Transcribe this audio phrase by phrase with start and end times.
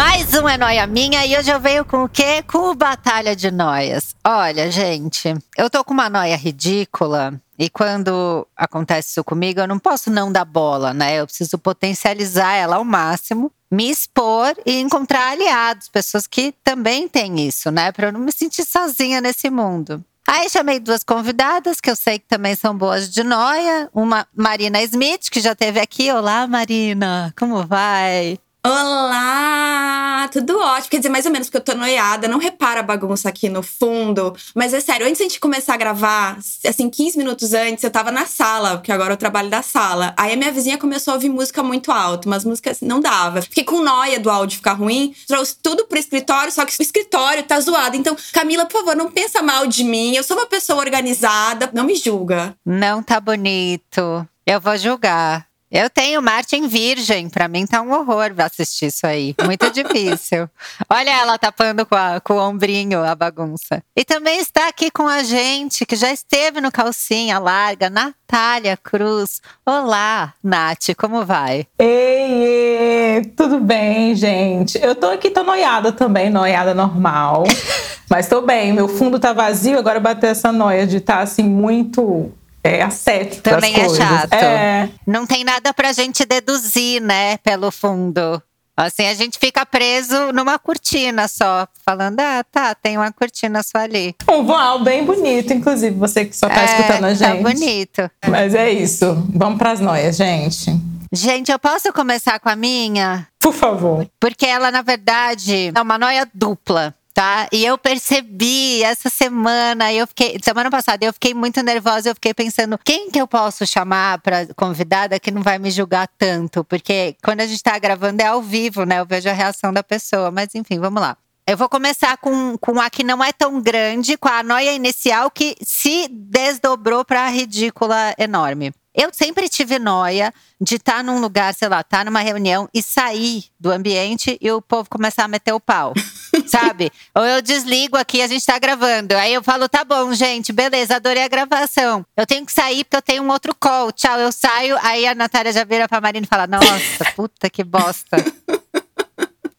[0.00, 2.42] Mais um é noia minha e hoje eu venho com o quê?
[2.44, 4.16] Com o Batalha de Noias.
[4.24, 9.78] Olha, gente, eu tô com uma noia ridícula e quando acontece isso comigo, eu não
[9.78, 11.20] posso não dar bola, né?
[11.20, 17.46] Eu preciso potencializar ela ao máximo, me expor e encontrar aliados, pessoas que também têm
[17.46, 17.92] isso, né?
[17.92, 20.02] Para eu não me sentir sozinha nesse mundo.
[20.26, 23.90] Aí chamei duas convidadas que eu sei que também são boas de noia.
[23.92, 26.10] Uma, Marina Smith, que já teve aqui.
[26.10, 28.38] Olá, Marina, como vai?
[28.62, 30.28] Olá!
[30.30, 30.90] Tudo ótimo.
[30.90, 32.28] Quer dizer, mais ou menos, porque eu tô noiada.
[32.28, 34.36] Não repara a bagunça aqui no fundo.
[34.54, 37.90] Mas é sério, antes de a gente começar a gravar, assim, 15 minutos antes, eu
[37.90, 40.12] tava na sala, porque agora eu trabalho da sala.
[40.14, 43.40] Aí a minha vizinha começou a ouvir música muito alto, mas músicas não dava.
[43.40, 45.14] Fiquei com noia do áudio ficar ruim.
[45.26, 47.96] Trouxe tudo pro escritório, só que o escritório tá zoado.
[47.96, 50.14] Então, Camila, por favor, não pensa mal de mim.
[50.14, 51.70] Eu sou uma pessoa organizada.
[51.72, 52.54] Não me julga.
[52.64, 54.28] Não tá bonito.
[54.46, 55.49] Eu vou julgar.
[55.70, 59.36] Eu tenho Marte em Virgem, para mim tá um horror assistir isso aí.
[59.44, 60.50] Muito difícil.
[60.90, 63.80] Olha ela tapando com, a, com o ombrinho a bagunça.
[63.96, 69.40] E também está aqui com a gente, que já esteve no Calcinha Larga, Natália Cruz.
[69.64, 71.68] Olá, Nath, como vai?
[71.78, 74.76] Ei, ei, tudo bem, gente?
[74.82, 77.44] Eu tô aqui, tô noiada também, noiada normal.
[78.10, 81.44] Mas tô bem, meu fundo tá vazio, agora bateu essa noia de estar tá, assim
[81.44, 82.32] muito
[82.62, 83.42] é assético.
[83.42, 83.96] Também é coisas.
[83.98, 84.32] chato.
[84.34, 84.88] É.
[85.06, 88.42] Não tem nada pra gente deduzir, né, pelo fundo.
[88.76, 93.76] Assim, a gente fica preso numa cortina só, falando, ah, tá, tem uma cortina só
[93.78, 94.14] ali.
[94.26, 97.42] Um voal bem bonito, inclusive, você que só tá é, escutando a Tá gente.
[97.42, 98.10] bonito.
[98.26, 99.22] Mas é isso.
[99.34, 100.72] Vamos pras noias, gente.
[101.12, 103.26] Gente, eu posso começar com a minha?
[103.38, 104.08] Por favor.
[104.18, 106.94] Porque ela, na verdade, é uma noia dupla.
[107.12, 107.48] Tá?
[107.52, 112.32] E eu percebi essa semana, eu fiquei, semana passada, eu fiquei muito nervosa, eu fiquei
[112.32, 116.64] pensando, quem que eu posso chamar para convidada que não vai me julgar tanto?
[116.64, 119.00] Porque quando a gente tá gravando é ao vivo, né?
[119.00, 121.16] Eu vejo a reação da pessoa, mas enfim, vamos lá.
[121.46, 125.30] Eu vou começar com, com a que não é tão grande, com a noia inicial
[125.30, 128.72] que se desdobrou para ridícula enorme.
[128.94, 132.68] Eu sempre tive noia de estar tá num lugar, sei lá, estar tá numa reunião
[132.74, 135.94] e sair do ambiente e o povo começar a meter o pau,
[136.46, 136.90] sabe?
[137.14, 139.14] Ou eu desligo aqui, a gente tá gravando.
[139.14, 142.04] Aí eu falo, tá bom, gente, beleza, adorei a gravação.
[142.16, 143.92] Eu tenho que sair porque eu tenho um outro call.
[143.92, 144.76] Tchau, eu saio.
[144.82, 148.16] Aí a Natália já vira pra Marina e fala, nossa, puta que bosta.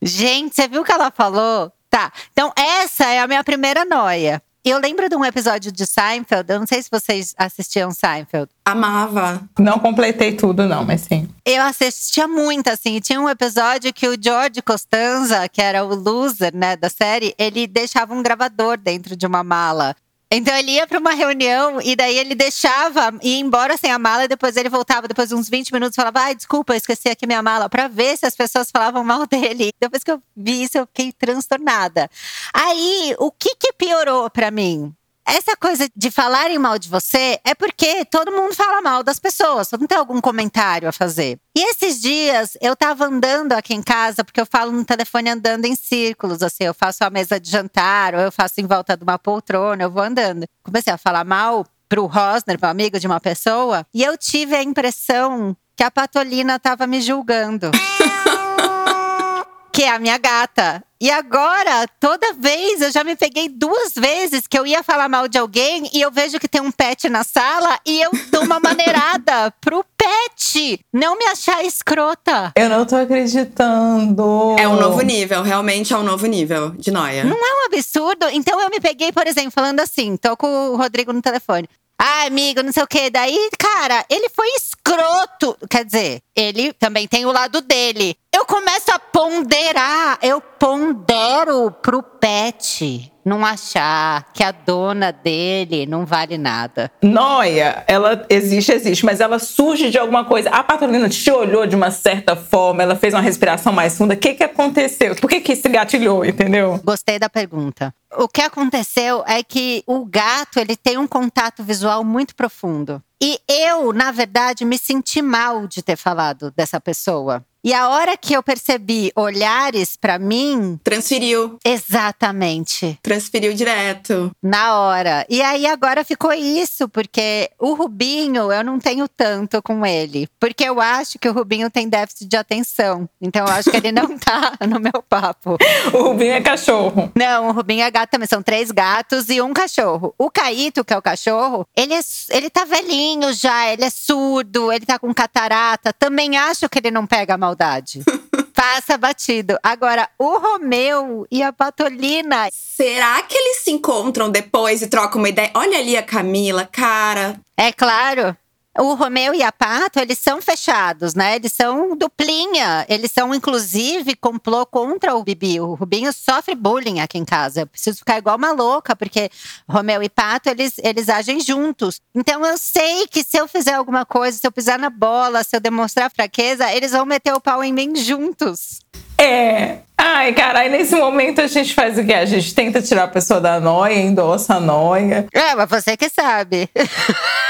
[0.01, 1.71] gente, você viu o que ela falou?
[1.89, 4.41] Tá, então essa é a minha primeira noia.
[4.63, 8.47] Eu lembro de um episódio de Seinfeld, eu não sei se vocês assistiam Seinfeld.
[8.63, 9.41] Amava.
[9.57, 11.27] Não completei tudo, não, mas sim.
[11.43, 12.99] Eu assistia muito, assim.
[12.99, 17.65] Tinha um episódio que o George Costanza, que era o loser, né, da série, ele
[17.65, 19.95] deixava um gravador dentro de uma mala.
[20.33, 24.23] Então ele ia para uma reunião e daí ele deixava ir embora sem a mala
[24.23, 27.27] e depois ele voltava depois de uns 20 minutos e falava: "Ai, desculpa, esqueci aqui
[27.27, 29.71] minha mala", para ver se as pessoas falavam mal dele.
[29.79, 32.09] Depois que eu vi isso, eu fiquei transtornada.
[32.53, 34.95] Aí, o que que piorou para mim?
[35.25, 39.71] Essa coisa de falarem mal de você é porque todo mundo fala mal das pessoas,
[39.71, 41.39] mundo tem algum comentário a fazer.
[41.55, 45.65] E esses dias eu tava andando aqui em casa, porque eu falo no telefone andando
[45.65, 49.03] em círculos, assim, eu faço a mesa de jantar, ou eu faço em volta de
[49.03, 50.45] uma poltrona, eu vou andando.
[50.63, 54.63] Comecei a falar mal pro Rosner, meu amigo de uma pessoa, e eu tive a
[54.63, 57.71] impressão que a Patolina tava me julgando.
[59.71, 60.83] que é a minha gata.
[61.01, 65.27] E agora, toda vez, eu já me peguei duas vezes que eu ia falar mal
[65.27, 68.59] de alguém e eu vejo que tem um pet na sala e eu dou uma
[68.59, 72.51] maneirada pro pet não me achar escrota.
[72.55, 74.55] Eu não tô acreditando.
[74.59, 77.23] É um novo nível, realmente é um novo nível de noia.
[77.23, 78.27] Não é um absurdo?
[78.31, 81.67] Então eu me peguei, por exemplo, falando assim, tô com o Rodrigo no telefone.
[82.03, 83.09] Ah, amigo, não sei o quê.
[83.11, 85.55] Daí, cara, ele foi escroto.
[85.69, 88.15] Quer dizer, ele também tem o lado dele.
[88.33, 96.05] Eu começo a ponderar, eu pondero pro pet não achar que a dona dele não
[96.05, 96.89] vale nada.
[97.01, 100.49] Noia, ela existe, existe, mas ela surge de alguma coisa.
[100.49, 104.13] A Patolina te olhou de uma certa forma, ela fez uma respiração mais funda.
[104.13, 105.13] O que, que aconteceu?
[105.17, 106.79] Por que, que se gatilhou, entendeu?
[106.85, 107.93] Gostei da pergunta.
[108.17, 113.03] O que aconteceu é que o gato ele tem um contato visual muito profundo.
[113.21, 117.45] E eu, na verdade, me senti mal de ter falado dessa pessoa.
[117.63, 120.79] E a hora que eu percebi olhares para mim.
[120.83, 121.59] Transferiu.
[121.63, 122.97] Exatamente.
[123.03, 124.31] Transferiu direto.
[124.41, 125.25] Na hora.
[125.29, 130.27] E aí agora ficou isso, porque o Rubinho eu não tenho tanto com ele.
[130.39, 133.07] Porque eu acho que o Rubinho tem déficit de atenção.
[133.21, 135.57] Então eu acho que ele não tá no meu papo.
[135.93, 137.11] O Rubinho é cachorro.
[137.15, 138.27] Não, o Rubinho é gato também.
[138.27, 140.15] São três gatos e um cachorro.
[140.17, 141.99] O Caíto, que é o cachorro, ele, é,
[142.31, 145.93] ele tá velhinho já, ele é surdo, ele tá com catarata.
[145.93, 148.03] Também acho que ele não pega mal maldade.
[148.55, 149.57] Passa batido.
[149.63, 152.47] Agora, o Romeu e a Patolina.
[152.51, 155.51] Será que eles se encontram depois e trocam uma ideia?
[155.55, 157.39] Olha ali a Camila, cara.
[157.57, 158.37] É claro.
[158.77, 161.35] O Romeu e a Pato, eles são fechados, né?
[161.35, 162.85] Eles são duplinha.
[162.87, 165.59] Eles são, inclusive, complô contra o Bibi.
[165.59, 167.61] O Rubinho sofre bullying aqui em casa.
[167.61, 169.29] Eu preciso ficar igual uma louca, porque
[169.67, 171.99] Romeu e Pato, eles, eles agem juntos.
[172.15, 175.53] Então eu sei que se eu fizer alguma coisa, se eu pisar na bola, se
[175.53, 178.79] eu demonstrar fraqueza, eles vão meter o pau em mim juntos.
[179.17, 179.79] É.
[179.97, 182.13] Ai, cara, aí nesse momento a gente faz o quê?
[182.13, 185.27] A gente tenta tirar a pessoa da noia, endossa a noia.
[185.31, 186.69] É, mas você que sabe.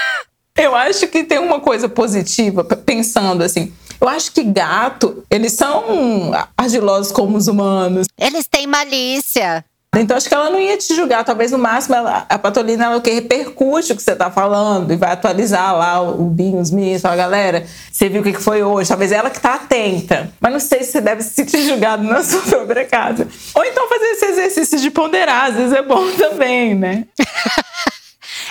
[0.58, 3.74] Eu acho que tem uma coisa positiva, pensando assim.
[4.00, 8.08] Eu acho que gato, eles são argilosos como os humanos.
[8.18, 9.64] Eles têm malícia.
[9.94, 13.02] Então acho que ela não ia te julgar, talvez no máximo ela, a Patolina ela
[13.02, 17.04] que repercute o que você tá falando e vai atualizar lá o Binho, os meninos,
[17.04, 20.32] a galera, você viu o que foi hoje, talvez ela que tá atenta.
[20.40, 23.28] Mas não sei se você deve se sentir julgado na sua própria casa.
[23.54, 27.06] Ou então fazer esse exercício de ponderar, às vezes é bom também, né?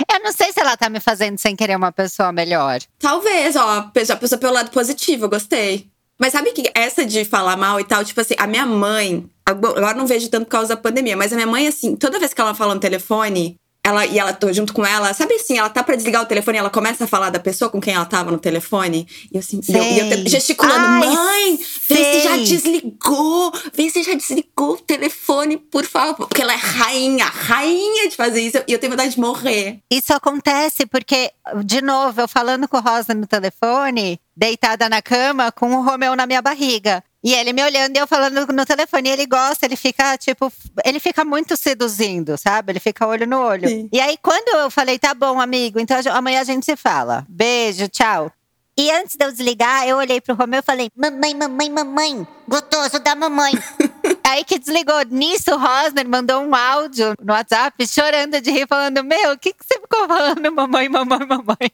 [0.08, 2.80] Eu não sei se ela tá me fazendo sem querer uma pessoa melhor.
[2.98, 5.90] Talvez, ó, já pensou pelo lado positivo, eu gostei.
[6.18, 9.94] Mas sabe que essa de falar mal e tal, tipo assim, a minha mãe, agora
[9.94, 12.40] não vejo tanto por causa da pandemia, mas a minha mãe, assim, toda vez que
[12.40, 15.82] ela fala no telefone, ela e ela tô junto com ela, sabe assim, ela tá
[15.82, 18.30] para desligar o telefone e ela começa a falar da pessoa com quem ela tava
[18.30, 19.06] no telefone.
[19.32, 21.96] E eu assim, eu, e eu gesticulando, Ai, mãe, sei.
[21.96, 26.28] vê se já desligou, vê se já desligou o telefone, por favor.
[26.28, 28.58] Porque ela é rainha, rainha de fazer isso.
[28.68, 29.80] E eu tenho vontade de morrer.
[29.90, 31.32] Isso acontece porque,
[31.64, 36.14] de novo, eu falando com o Rosa no telefone, deitada na cama, com o Romeu
[36.14, 37.02] na minha barriga.
[37.22, 40.50] E ele me olhando e eu falando no telefone, e ele gosta, ele fica, tipo,
[40.84, 42.72] ele fica muito seduzindo, sabe?
[42.72, 43.68] Ele fica olho no olho.
[43.68, 43.88] Sim.
[43.92, 47.26] E aí, quando eu falei, tá bom, amigo, então amanhã a gente se fala.
[47.28, 48.32] Beijo, tchau.
[48.80, 52.98] E antes de eu desligar, eu olhei pro Romeu e falei: Mamãe, mamãe, mamãe, gostoso
[53.00, 53.52] da mamãe.
[54.24, 55.02] Aí que desligou.
[55.10, 59.52] Nisso, o Rosner mandou um áudio no WhatsApp chorando de rir, falando: Meu, o que,
[59.52, 61.70] que você ficou falando, mamãe, mamãe, mamãe?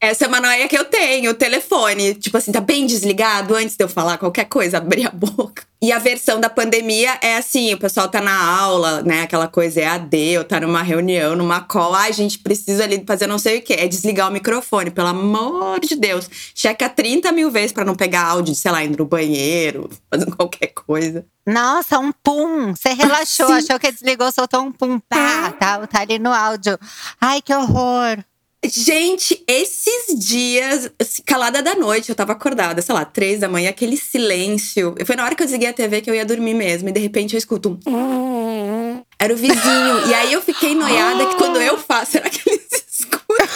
[0.00, 2.14] Essa é uma noia que eu tenho, o telefone.
[2.14, 5.64] Tipo assim, tá bem desligado antes de eu falar qualquer coisa, abrir a boca.
[5.80, 9.22] E a versão da pandemia é assim: o pessoal tá na aula, né?
[9.22, 11.94] Aquela coisa é AD, ou tá numa reunião, numa call.
[11.94, 13.74] Ai, a gente precisa ali fazer não sei o que.
[13.74, 16.28] É desligar o microfone, pelo amor de Deus.
[16.54, 20.68] Checa 30 mil vezes para não pegar áudio, sei lá, indo no banheiro, fazendo qualquer
[20.68, 21.26] coisa.
[21.46, 22.74] Nossa, um pum!
[22.74, 24.98] Você relaxou, achou que desligou, soltou um pum.
[24.98, 26.78] Pá, tá, tá ali no áudio.
[27.20, 28.24] Ai, que horror!
[28.68, 33.70] Gente, esses dias, assim, calada da noite, eu tava acordada, sei lá, três da manhã,
[33.70, 34.94] aquele silêncio.
[35.04, 37.00] Foi na hora que eu desliguei a TV que eu ia dormir mesmo, e de
[37.00, 39.02] repente eu escuto um.
[39.18, 40.08] Era o vizinho.
[40.08, 43.46] e aí eu fiquei noiada que quando eu faço, será que eles escutam?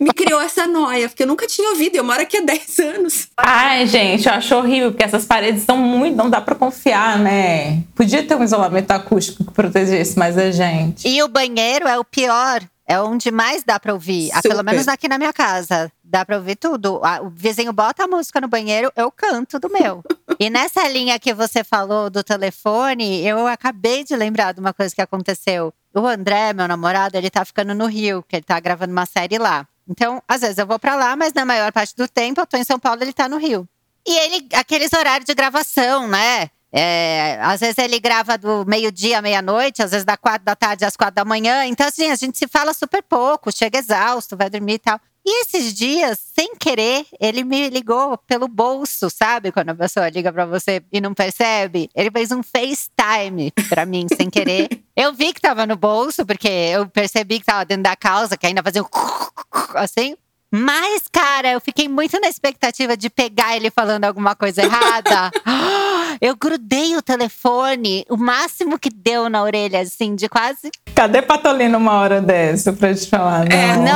[0.00, 3.28] Me criou essa noia, porque eu nunca tinha ouvido, eu moro aqui há 10 anos.
[3.36, 6.16] Ai, gente, eu acho horrível, porque essas paredes são muito.
[6.16, 7.82] Não dá pra confiar, né?
[7.94, 11.06] Podia ter um isolamento acústico que protegesse mais a gente.
[11.08, 12.62] E o banheiro é o pior.
[12.90, 14.30] É onde mais dá pra ouvir.
[14.32, 15.92] Ah, pelo menos aqui na minha casa.
[16.02, 17.02] Dá pra ouvir tudo.
[17.22, 20.02] O vizinho bota a música no banheiro, eu canto do meu.
[20.40, 24.94] e nessa linha que você falou do telefone, eu acabei de lembrar de uma coisa
[24.94, 25.70] que aconteceu.
[25.94, 29.36] O André, meu namorado, ele tá ficando no Rio, que ele tá gravando uma série
[29.36, 29.68] lá.
[29.86, 32.56] Então, às vezes eu vou para lá, mas na maior parte do tempo eu tô
[32.56, 33.68] em São Paulo, ele tá no Rio.
[34.06, 36.48] E ele, aqueles horários de gravação, né?
[36.72, 40.84] É, às vezes ele grava do meio-dia à meia-noite, às vezes da quatro da tarde
[40.84, 41.64] às quatro da manhã.
[41.64, 45.00] Então, assim, a gente se fala super pouco, chega exausto, vai dormir e tal.
[45.30, 49.52] E esses dias, sem querer, ele me ligou pelo bolso, sabe?
[49.52, 51.90] Quando a pessoa liga para você e não percebe.
[51.94, 54.68] Ele fez um FaceTime para mim, sem querer.
[54.96, 58.46] Eu vi que tava no bolso, porque eu percebi que tava dentro da calça, que
[58.46, 58.86] ainda fazia um
[59.78, 60.16] assim.
[60.50, 65.30] Mas, cara, eu fiquei muito na expectativa de pegar ele falando alguma coisa errada.
[66.20, 70.70] eu grudei o telefone, o máximo que deu na orelha, assim, de quase.
[70.94, 73.50] Cadê Patolina uma hora dessa pra te falar?
[73.50, 73.84] É, não.
[73.84, 73.92] É,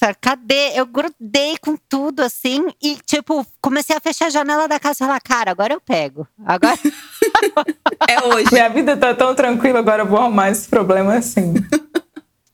[0.00, 0.72] nossa, cadê?
[0.74, 5.06] Eu grudei com tudo, assim, e, tipo, comecei a fechar a janela da casa e
[5.06, 6.26] falar, cara, agora eu pego.
[6.44, 6.78] Agora.
[8.08, 8.48] é hoje.
[8.52, 11.54] Minha vida tá tão tranquila, agora eu vou arrumar esse problema assim.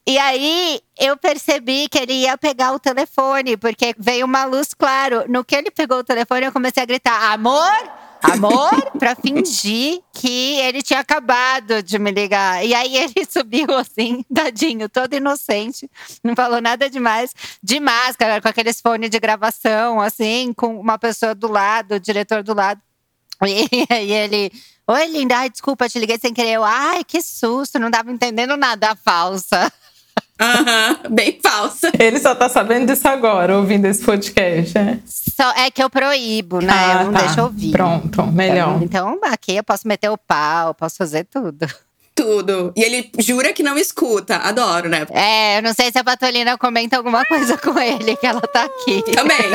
[0.09, 5.25] E aí eu percebi que ele ia pegar o telefone, porque veio uma luz, claro.
[5.29, 8.07] No que ele pegou o telefone, eu comecei a gritar: amor!
[8.33, 12.65] Amor, pra fingir que ele tinha acabado de me ligar.
[12.65, 15.89] E aí ele subiu assim, tadinho, todo inocente,
[16.23, 21.35] não falou nada demais, de máscara, com aqueles fones de gravação, assim, com uma pessoa
[21.35, 22.81] do lado, o diretor do lado.
[23.45, 24.53] E aí ele,
[24.87, 26.53] oi linda, ai, desculpa, te liguei sem querer.
[26.53, 29.73] Eu, ai, que susto, não tava entendendo nada, falsa.
[30.41, 31.91] Aham, bem falsa.
[31.99, 35.01] Ele só tá sabendo disso agora, ouvindo esse podcast, né?
[35.07, 36.73] Só é que eu proíbo, né?
[36.73, 37.21] Ah, eu não tá.
[37.21, 37.73] deixo ouvir.
[37.73, 38.83] Pronto, melhor.
[38.83, 41.67] Então, aqui eu posso meter o pau, posso fazer tudo.
[42.15, 42.73] Tudo.
[42.75, 44.37] E ele jura que não escuta.
[44.37, 45.07] Adoro, né?
[45.11, 48.65] É, eu não sei se a Patolina comenta alguma coisa com ele, que ela tá
[48.65, 49.03] aqui.
[49.15, 49.53] Também.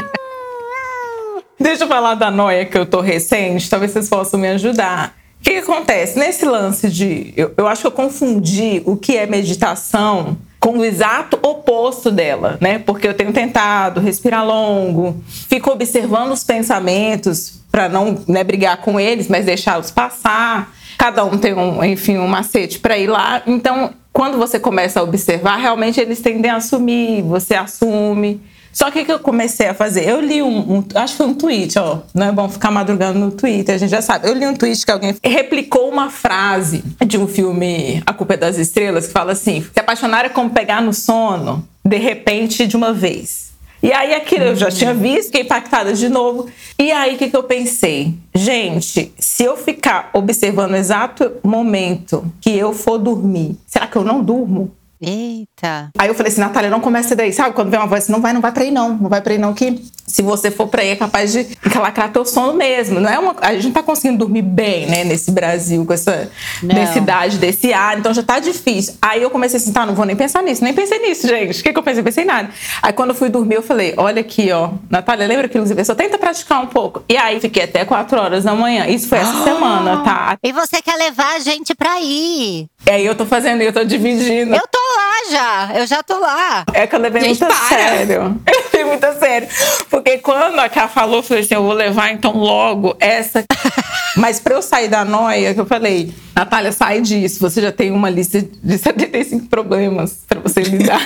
[1.60, 5.16] Deixa eu falar da noia que eu tô recente, talvez vocês possam me ajudar.
[5.42, 6.20] O que, que acontece?
[6.20, 7.34] Nesse lance de.
[7.36, 12.60] Eu, eu acho que eu confundi o que é meditação com o exato oposto dela,
[12.62, 12.78] né?
[12.78, 19.00] Porque eu tenho tentado respirar longo, fico observando os pensamentos para não né, brigar com
[19.00, 20.72] eles, mas deixá-los passar.
[21.00, 23.42] Cada um tem um, enfim, um macete para ir lá.
[23.48, 28.40] Então, quando você começa a observar, realmente eles tendem a assumir, você assume.
[28.74, 30.08] Só que o que eu comecei a fazer?
[30.08, 32.00] Eu li um, um- Acho que foi um tweet, ó.
[32.14, 34.28] Não é bom ficar madrugando no Twitter, a gente já sabe.
[34.28, 38.38] Eu li um tweet que alguém replicou uma frase de um filme A Culpa é
[38.38, 42.76] das Estrelas, que fala assim: se apaixonar é como pegar no sono, de repente, de
[42.78, 43.52] uma vez.
[43.84, 46.48] E aí aquilo eu já tinha visto, fiquei impactada de novo.
[46.78, 48.14] E aí o que, que eu pensei?
[48.34, 54.04] Gente, se eu ficar observando o exato momento que eu for dormir, será que eu
[54.04, 54.72] não durmo?
[55.02, 55.90] Eita.
[55.98, 57.34] Aí eu falei assim, Natália, não começa daí.
[57.34, 58.90] Sabe quando vem uma voz assim, não vai, não vai pra aí não.
[58.98, 62.12] Não vai pra aí não, que se você for pra aí é capaz de encalacrar
[62.12, 63.00] teu sono mesmo.
[63.00, 66.30] Não é uma, a gente não tá conseguindo dormir bem, né, nesse Brasil, com essa
[66.62, 66.76] Não.
[66.76, 67.98] densidade desse ar.
[67.98, 68.94] Então já tá difícil.
[69.02, 70.64] Aí eu comecei assim, tá, não vou nem pensar nisso.
[70.64, 71.60] Nem pensei nisso, gente.
[71.60, 72.04] O que, que eu pensei?
[72.04, 72.50] Pensei em nada.
[72.82, 74.72] Aí quando eu fui dormir, eu falei, olha aqui, ó.
[74.90, 77.04] Natália, lembra que você só tenta praticar um pouco.
[77.10, 78.86] E aí fiquei até 4 horas da manhã.
[78.88, 80.38] Isso foi essa semana, tá?
[80.44, 82.68] E você quer levar a gente pra ir?
[82.90, 84.54] Aí eu tô fazendo, eu tô dividindo.
[84.54, 86.64] Eu tô lá já, eu já tô lá.
[86.74, 87.68] É que eu levei Gente, muito a para!
[87.68, 88.42] sério.
[88.48, 89.48] Eu levei muito a sério.
[89.90, 93.44] Porque quando a Ká falou, eu falei assim: eu vou levar então logo essa.
[94.16, 97.40] Mas pra eu sair da noia, que eu falei, Natália, sai disso.
[97.40, 101.02] Você já tem uma lista de 75 problemas pra você lidar.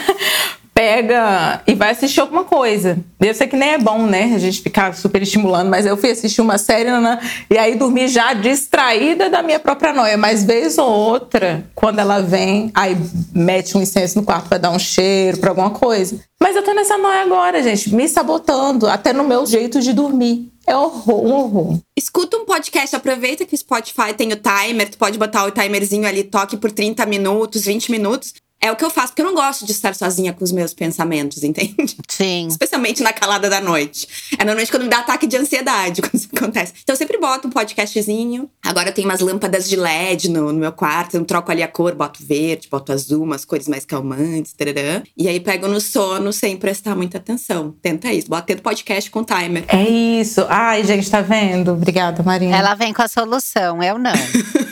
[0.78, 2.98] Pega e vai assistir alguma coisa.
[3.22, 4.34] Eu sei que nem é bom, né?
[4.36, 6.90] A gente ficar super estimulando, mas eu fui assistir uma série
[7.50, 10.18] e aí dormi já distraída da minha própria noia.
[10.18, 12.98] Mas vez ou outra, quando ela vem, aí
[13.34, 16.20] mete um incenso no quarto pra dar um cheiro, pra alguma coisa.
[16.42, 20.52] Mas eu tô nessa noia agora, gente, me sabotando, até no meu jeito de dormir.
[20.68, 21.80] É horror, um horror.
[21.98, 26.06] Escuta um podcast, aproveita que o Spotify tem o timer, tu pode botar o timerzinho
[26.06, 28.34] ali, toque por 30 minutos, 20 minutos.
[28.66, 30.74] É o que eu faço, porque eu não gosto de estar sozinha com os meus
[30.74, 31.96] pensamentos, entende?
[32.08, 32.48] Sim.
[32.48, 34.08] Especialmente na calada da noite.
[34.34, 36.74] É normalmente quando me dá ataque de ansiedade, quando isso acontece.
[36.82, 38.50] Então eu sempre boto um podcastzinho.
[38.66, 41.16] Agora eu tenho umas lâmpadas de LED no, no meu quarto.
[41.16, 45.04] Eu troco ali a cor, boto verde, boto azul, umas cores mais calmantes, tarará.
[45.16, 47.76] E aí pego no sono sem prestar muita atenção.
[47.84, 49.66] Tenta isso, bota dentro do podcast com timer.
[49.68, 50.44] É isso.
[50.50, 51.74] Ai, gente, tá vendo?
[51.74, 52.58] Obrigada, Marina.
[52.58, 54.14] Ela vem com a solução, eu não.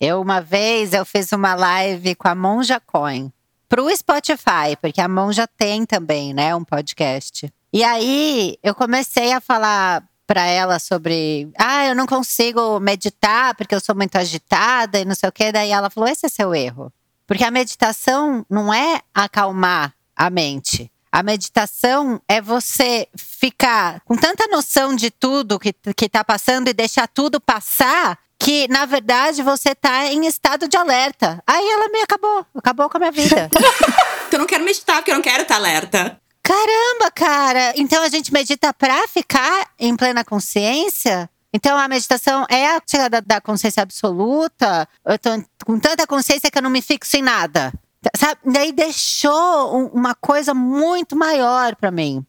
[0.00, 3.32] eu, uma vez, eu fiz uma live com a Monja Coin
[3.68, 7.52] pro Spotify, porque a Monja tem também, né, um podcast.
[7.72, 13.74] E aí, eu comecei a falar pra ela sobre, ah, eu não consigo meditar porque
[13.74, 15.50] eu sou muito agitada e não sei o quê.
[15.50, 16.92] Daí ela falou, esse é seu erro.
[17.26, 20.90] Porque a meditação não é acalmar a mente.
[21.10, 26.74] A meditação é você ficar com tanta noção de tudo que, que tá passando e
[26.74, 31.42] deixar tudo passar que, na verdade, você tá em estado de alerta.
[31.46, 33.50] Aí ela me acabou, acabou com a minha vida.
[34.30, 36.20] Eu não quero meditar, porque eu não quero estar alerta.
[36.42, 37.72] Caramba, cara!
[37.76, 41.28] Então a gente medita pra ficar em plena consciência?
[41.52, 44.86] Então a meditação é a chegada da consciência absoluta?
[45.04, 45.30] Eu tô
[45.64, 47.72] com tanta consciência que eu não me fixo em nada.
[48.14, 48.38] Sabe?
[48.44, 52.24] Daí deixou um- uma coisa muito maior pra mim.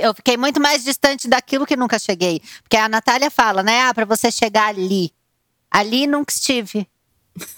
[0.00, 2.42] Eu fiquei muito mais distante daquilo que nunca cheguei.
[2.62, 3.82] Porque a Natália fala, né?
[3.82, 5.12] Ah, pra você chegar ali.
[5.70, 6.86] Ali nunca estive,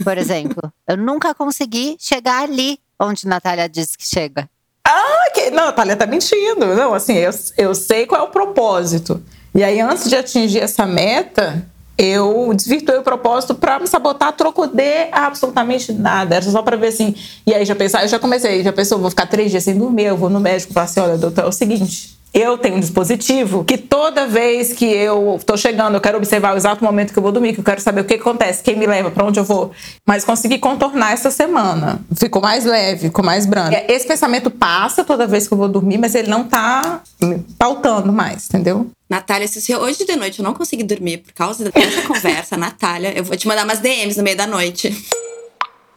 [0.04, 0.72] por exemplo.
[0.86, 4.48] eu nunca consegui chegar ali onde Natália diz que chega.
[4.86, 6.66] Ah, que- Não, a Thalia tá mentindo.
[6.74, 9.22] Não, assim, eu, eu sei qual é o propósito.
[9.54, 14.66] E aí, antes de atingir essa meta, eu desvirtuei o propósito pra me sabotar, troco
[14.66, 16.36] de absolutamente nada.
[16.36, 17.14] Era só pra ver assim.
[17.46, 20.04] E aí já pensar, eu já comecei, já pensou, vou ficar três dias sem dormir,
[20.04, 22.18] eu vou no médico e falo assim: olha, doutor, é o seguinte.
[22.32, 26.56] Eu tenho um dispositivo que toda vez que eu estou chegando, eu quero observar o
[26.56, 28.86] exato momento que eu vou dormir, que eu quero saber o que acontece, quem me
[28.86, 29.72] leva, para onde eu vou.
[30.06, 32.00] Mas consegui contornar essa semana.
[32.16, 33.74] Ficou mais leve, ficou mais brando.
[33.88, 38.12] Esse pensamento passa toda vez que eu vou dormir, mas ele não tá me pautando
[38.12, 38.88] mais, entendeu?
[39.08, 43.24] Natália, se hoje de noite eu não conseguir dormir por causa dessa conversa, Natália, eu
[43.24, 44.96] vou te mandar umas DMs no meio da noite.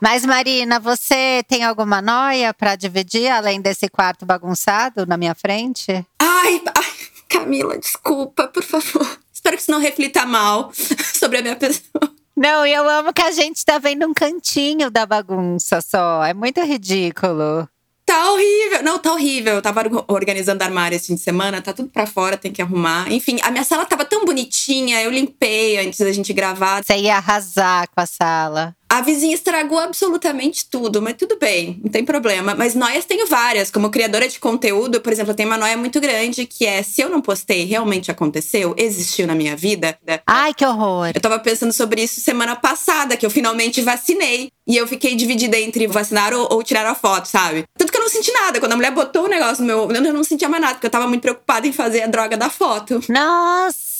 [0.03, 6.05] Mas, Marina, você tem alguma noia para dividir, além desse quarto bagunçado na minha frente?
[6.43, 6.93] Ai, ai,
[7.29, 9.07] Camila, desculpa, por favor.
[9.33, 10.71] Espero que isso não reflita mal
[11.17, 12.13] sobre a minha pessoa.
[12.35, 16.25] Não, eu amo que a gente tá vendo um cantinho da bagunça só.
[16.25, 17.69] É muito ridículo.
[18.05, 18.83] Tá horrível.
[18.83, 19.53] Não, tá horrível.
[19.53, 23.09] Eu tava organizando armário esse fim de semana, tá tudo pra fora, tem que arrumar.
[23.09, 26.83] Enfim, a minha sala tava tão bonitinha, eu limpei antes da gente gravar.
[26.83, 28.75] Você ia arrasar com a sala.
[28.93, 32.53] A vizinha estragou absolutamente tudo, mas tudo bem, não tem problema.
[32.53, 33.71] Mas noias tenho várias.
[33.71, 37.01] Como criadora de conteúdo, por exemplo, eu tenho uma noia muito grande que é: se
[37.01, 39.97] eu não postei, realmente aconteceu, existiu na minha vida.
[40.27, 41.09] Ai, que horror.
[41.15, 44.51] Eu tava pensando sobre isso semana passada, que eu finalmente vacinei.
[44.67, 47.63] E eu fiquei dividida entre vacinar ou, ou, tirar a foto, sabe?
[47.75, 48.59] Tanto que eu não senti nada.
[48.59, 49.91] Quando a mulher botou o negócio no meu.
[49.91, 52.47] Eu não sentia mais nada, porque eu tava muito preocupada em fazer a droga da
[52.47, 53.01] foto.
[53.09, 53.92] Nossa!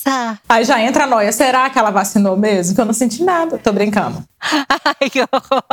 [0.48, 1.32] Aí já entra a noia.
[1.32, 2.74] Será que ela vacinou mesmo?
[2.74, 3.58] Que eu não senti nada.
[3.58, 4.22] Tô brincando.
[4.40, 5.64] Ai, que horror.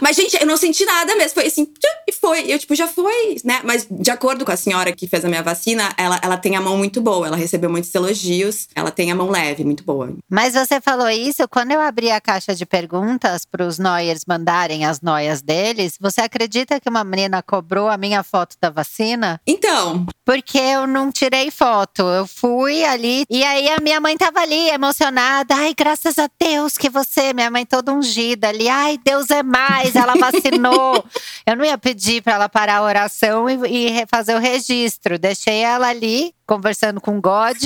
[0.00, 1.34] Mas, gente, eu não senti nada mesmo.
[1.34, 1.66] Foi assim,
[2.08, 2.50] e foi.
[2.50, 3.60] Eu, tipo, já foi, né?
[3.64, 6.60] Mas, de acordo com a senhora que fez a minha vacina, ela, ela tem a
[6.60, 7.26] mão muito boa.
[7.26, 8.68] Ela recebeu muitos elogios.
[8.74, 10.12] Ela tem a mão leve, muito boa.
[10.28, 14.84] Mas você falou isso quando eu abri a caixa de perguntas para os Noyers mandarem
[14.84, 15.96] as noias deles.
[16.00, 19.40] Você acredita que uma menina cobrou a minha foto da vacina?
[19.46, 20.06] Então.
[20.24, 22.02] Porque eu não tirei foto.
[22.02, 25.54] Eu fui ali e aí a minha mãe tava ali emocionada.
[25.54, 28.68] Ai, graças a Deus que você, minha mãe toda ungida ali.
[28.68, 31.04] Ai, Deus é mais, ela vacinou.
[31.46, 35.18] eu não ia pedir para ela parar a oração e, e fazer o registro.
[35.18, 37.56] Deixei ela ali conversando com God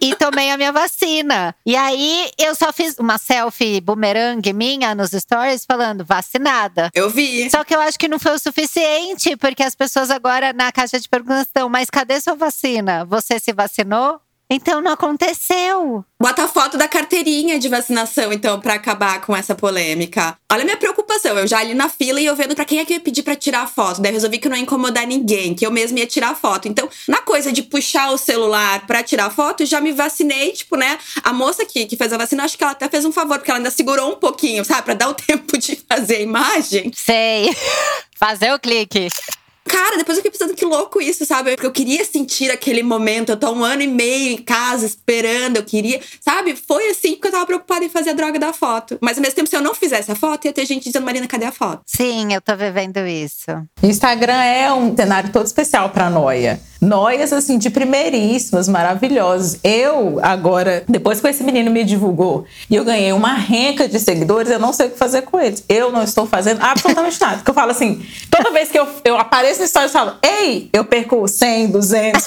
[0.00, 1.54] e tomei a minha vacina.
[1.64, 6.90] E aí eu só fiz uma selfie bumerangue minha nos stories falando vacinada.
[6.92, 7.48] Eu vi.
[7.50, 10.98] Só que eu acho que não foi o suficiente, porque as pessoas agora na caixa
[10.98, 13.04] de perguntas estão, mas cadê sua vacina?
[13.04, 14.20] Você se vacinou?
[14.48, 16.04] Então não aconteceu.
[16.20, 20.38] Bota a foto da carteirinha de vacinação, então, para acabar com essa polêmica.
[20.50, 21.36] Olha a minha preocupação.
[21.36, 23.22] Eu já ali na fila e eu vendo pra quem é que eu ia pedir
[23.24, 24.00] pra tirar a foto.
[24.00, 26.68] Daí eu resolvi que não ia incomodar ninguém, que eu mesma ia tirar a foto.
[26.68, 30.76] Então, na coisa de puxar o celular pra tirar a foto, já me vacinei, tipo,
[30.76, 30.98] né?
[31.24, 33.50] A moça que, que fez a vacina, acho que ela até fez um favor, porque
[33.50, 34.82] ela ainda segurou um pouquinho, sabe?
[34.82, 36.92] Pra dar o tempo de fazer a imagem.
[36.94, 37.54] Sei.
[38.18, 39.08] Fazer o clique.
[39.68, 41.52] Cara, depois eu fiquei pensando que louco isso, sabe?
[41.52, 43.30] Porque eu queria sentir aquele momento.
[43.30, 46.00] Eu tô um ano e meio em casa esperando, eu queria.
[46.20, 46.56] Sabe?
[46.56, 48.98] Foi assim porque eu tava preocupada em fazer a droga da foto.
[49.00, 51.26] Mas ao mesmo tempo, se eu não fizesse a foto, ia ter gente dizendo, Marina,
[51.26, 51.82] cadê a foto?
[51.86, 53.50] Sim, eu tô vivendo isso.
[53.82, 56.60] Instagram é um cenário todo especial pra noia.
[56.80, 59.58] Noias, assim, de primeiríssimas, maravilhosas.
[59.62, 64.50] Eu, agora, depois que esse menino me divulgou e eu ganhei uma renca de seguidores,
[64.50, 65.64] eu não sei o que fazer com eles.
[65.68, 67.36] Eu não estou fazendo absolutamente nada.
[67.36, 70.68] Porque eu falo assim, toda vez que eu, eu apareço na história, eu falo, ei,
[70.72, 72.24] eu perco 100, 200.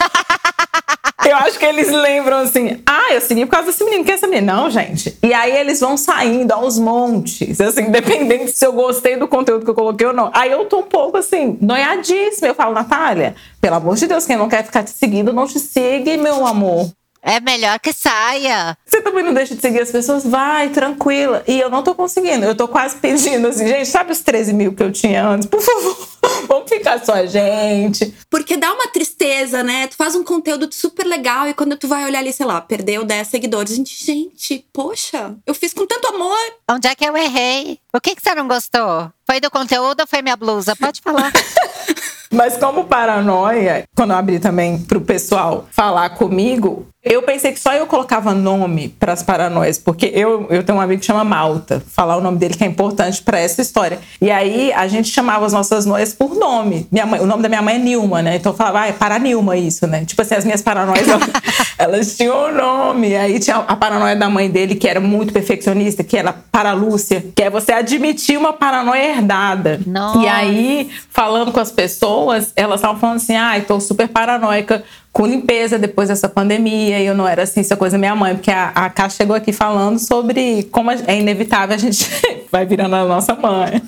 [1.27, 4.03] Eu acho que eles lembram assim: ah, eu segui por causa desse menino.
[4.03, 4.53] Quem é essa menina?
[4.53, 5.17] Não, gente.
[5.21, 9.69] E aí eles vão saindo aos montes, assim, independente se eu gostei do conteúdo que
[9.69, 10.31] eu coloquei ou não.
[10.33, 12.47] Aí eu tô um pouco assim, noiadíssima.
[12.47, 15.59] Eu falo, Natália, pelo amor de Deus, quem não quer ficar te seguindo, não te
[15.59, 16.91] siga, meu amor.
[17.21, 18.77] É melhor que saia.
[18.85, 20.23] Você também não deixa de seguir as pessoas?
[20.23, 21.43] Vai, tranquila.
[21.47, 22.45] E eu não tô conseguindo.
[22.45, 25.45] Eu tô quase pedindo assim, gente, sabe os 13 mil que eu tinha antes?
[25.47, 25.97] Por favor,
[26.47, 28.15] vamos ficar só a gente.
[28.29, 29.87] Porque dá uma tristeza, né?
[29.87, 33.03] Tu faz um conteúdo super legal e quando tu vai olhar ali, sei lá, perdeu
[33.03, 33.75] 10 seguidores.
[33.75, 36.37] Gente, gente, poxa, eu fiz com tanto amor.
[36.71, 37.79] Onde é que eu errei?
[37.93, 39.11] O que, que você não gostou?
[39.25, 40.73] Foi do conteúdo ou foi minha blusa?
[40.75, 41.31] Pode falar.
[42.31, 47.71] Mas como paranoia, quando eu abri também pro pessoal falar comigo, eu pensei que só
[47.73, 51.81] eu colocava nome para as paranoias, porque eu, eu tenho um amigo que chama Malta,
[51.87, 53.99] falar o nome dele que é importante para essa história.
[54.21, 56.87] E aí a gente chamava as nossas noias por nome.
[56.91, 58.35] Minha mãe, o nome da minha mãe é Nilma, né?
[58.35, 60.03] Então eu falava, ah, é Paranilma isso, né?
[60.03, 61.07] Tipo assim, as minhas paranoias,
[61.79, 63.15] elas tinham um nome.
[63.15, 67.41] Aí tinha a paranoia da mãe dele, que era muito perfeccionista, que era Paralúcia, que
[67.41, 69.79] é você admitir uma paranoia herdada.
[69.87, 70.19] Nossa.
[70.19, 75.25] E aí, falando com as pessoas, elas estavam falando assim, ah, tô super paranoica com
[75.25, 76.99] limpeza depois dessa pandemia.
[76.99, 79.51] E eu não era assim, essa coisa minha mãe, porque a, a Cá chegou aqui
[79.51, 82.07] falando sobre como é inevitável a gente
[82.51, 83.81] vai virando a nossa mãe.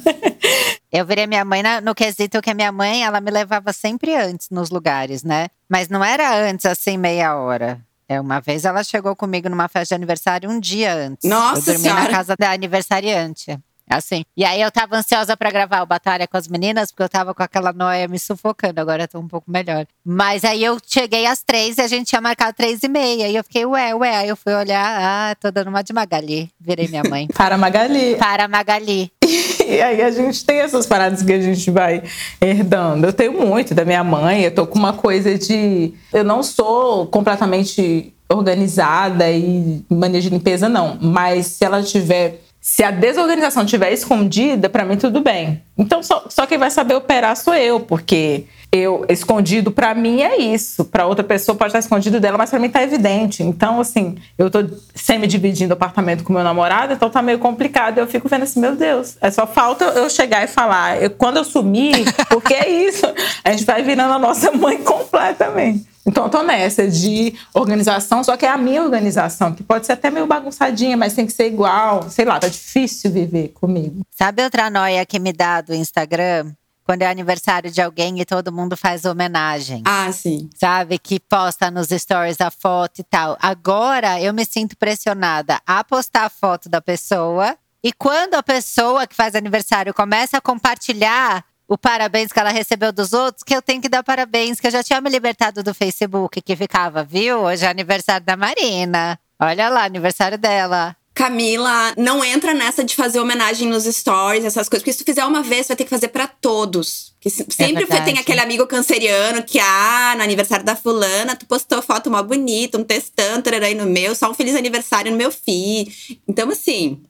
[0.91, 4.49] Eu virei minha mãe no quesito que a minha mãe, ela me levava sempre antes
[4.49, 5.47] nos lugares, né?
[5.69, 7.79] Mas não era antes, assim, meia hora.
[8.10, 11.29] É, uma vez ela chegou comigo numa festa de aniversário um dia antes.
[11.29, 12.03] Nossa Eu dormi senhora.
[12.03, 13.57] na casa da aniversariante.
[13.91, 14.23] Assim.
[14.38, 17.34] E aí eu tava ansiosa pra gravar o Batalha com as meninas, porque eu tava
[17.34, 18.80] com aquela noia me sufocando.
[18.80, 19.86] Agora eu tô um pouco melhor.
[20.06, 23.27] Mas aí eu cheguei às três e a gente tinha marcado três e meia.
[23.27, 24.15] E eu fiquei, ué, ué.
[24.15, 26.49] Aí eu fui olhar, ah, tô dando uma de Magali.
[26.60, 27.27] Virei minha mãe.
[27.36, 28.15] Para Magali.
[28.15, 29.12] Para Magali.
[29.62, 32.04] E aí a gente tem essas paradas que a gente vai
[32.41, 33.08] herdando.
[33.08, 35.93] Eu tenho muito da minha mãe, eu tô com uma coisa de.
[36.12, 40.97] Eu não sou completamente organizada e mania de limpeza, não.
[41.01, 45.63] Mas se ela tiver se a desorganização estiver escondida, para mim tudo bem.
[45.76, 50.38] Então só, só quem vai saber operar sou eu, porque eu escondido para mim é
[50.38, 50.86] isso.
[50.86, 53.41] Para outra pessoa pode estar escondido dela, mas para mim tá evidente.
[53.41, 54.60] Então assim, eu tô
[54.93, 57.97] semi dividindo apartamento com meu namorado, então tá meio complicado.
[57.97, 61.38] Eu fico vendo assim, meu Deus, é só falta eu chegar e falar, eu, quando
[61.38, 63.08] eu sumir, porque é isso.
[63.43, 65.90] A gente vai virando a nossa mãe completamente.
[66.12, 69.93] Então, eu tô nessa de organização, só que é a minha organização, que pode ser
[69.93, 72.10] até meio bagunçadinha, mas tem que ser igual.
[72.10, 74.02] Sei lá, tá difícil viver comigo.
[74.12, 76.52] Sabe outra noia que me dá do Instagram?
[76.84, 79.84] Quando é aniversário de alguém e todo mundo faz homenagem.
[79.86, 80.50] Ah, sim.
[80.54, 81.00] Sabe?
[81.00, 83.38] Que posta nos stories a foto e tal.
[83.41, 87.56] Agora eu me sinto pressionada a postar a foto da pessoa.
[87.82, 92.91] E quando a pessoa que faz aniversário começa a compartilhar o parabéns que ela recebeu
[92.91, 95.73] dos outros, que eu tenho que dar parabéns, que eu já tinha me libertado do
[95.73, 97.38] Facebook, que ficava, viu?
[97.43, 99.17] Hoje é aniversário da Marina.
[99.39, 100.93] Olha lá, aniversário dela.
[101.13, 104.84] Camila, não entra nessa de fazer homenagem nos stories, essas coisas.
[104.84, 107.13] Porque se tu fizer uma vez, vai ter que fazer para todos.
[107.13, 111.81] Porque sempre é tem aquele amigo canceriano que, ah, no aniversário da fulana, tu postou
[111.81, 116.19] foto mó bonita, um textão, aí no meu, só um feliz aniversário no meu feed.
[116.27, 117.01] Então, assim,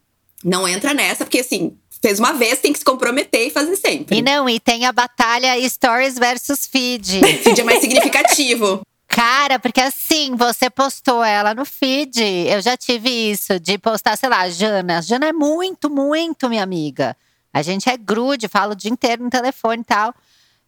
[0.44, 4.18] não entra nessa, porque assim, fez uma vez, tem que se comprometer e fazer sempre.
[4.18, 7.22] E não, e tem a batalha Stories versus Feed.
[7.44, 8.82] feed é mais significativo.
[9.08, 12.22] Cara, porque assim, você postou ela no feed.
[12.48, 15.00] Eu já tive isso, de postar, sei lá, a Jana.
[15.00, 17.16] A Jana é muito, muito minha amiga.
[17.54, 20.16] A gente é grude, fala o dia inteiro no telefone e tal.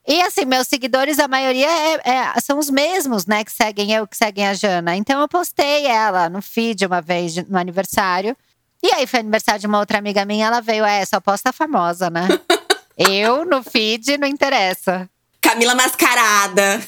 [0.05, 3.45] E assim, meus seguidores, a maioria é, é, são os mesmos, né?
[3.45, 4.97] Que seguem eu, que seguem a Jana.
[4.97, 8.35] Então eu postei ela no feed uma vez no aniversário.
[8.83, 12.09] E aí foi aniversário de uma outra amiga minha, ela veio, é, só posta famosa,
[12.09, 12.27] né?
[12.97, 15.09] Eu no feed não interessa.
[15.41, 16.81] Camila mascarada.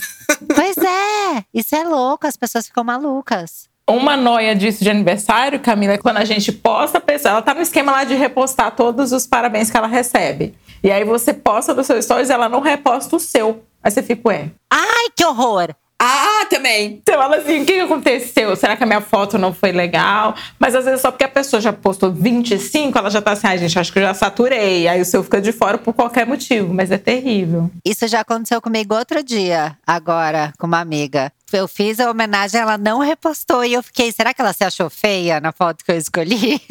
[0.53, 3.69] Pois é, isso é louco, as pessoas ficam malucas.
[3.87, 7.53] Uma noia disso de aniversário, Camila, é quando a gente posta a pessoa, ela tá
[7.53, 10.55] no esquema lá de repostar todos os parabéns que ela recebe.
[10.83, 13.63] E aí você posta no seu stories, ela não reposta o seu.
[13.83, 14.51] Aí você fica, ué.
[14.69, 15.75] Ai, que horror!
[15.97, 17.01] Ah, também.
[17.07, 18.55] Você fala assim, o que aconteceu?
[18.55, 20.35] Será que a minha foto não foi legal?
[20.59, 23.55] Mas às vezes só porque a pessoa já postou 25, ela já tá assim, ai
[23.55, 24.87] ah, gente, acho que eu já saturei.
[24.87, 27.71] Aí o seu fica de fora por qualquer motivo, mas é terrível.
[27.83, 31.31] Isso já aconteceu comigo outro dia, agora, com uma amiga.
[31.53, 34.89] Eu fiz a homenagem, ela não repostou e eu fiquei, será que ela se achou
[34.89, 36.61] feia na foto que eu escolhi?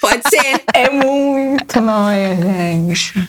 [0.00, 0.62] Pode ser.
[0.72, 3.28] é muito nóia, gente.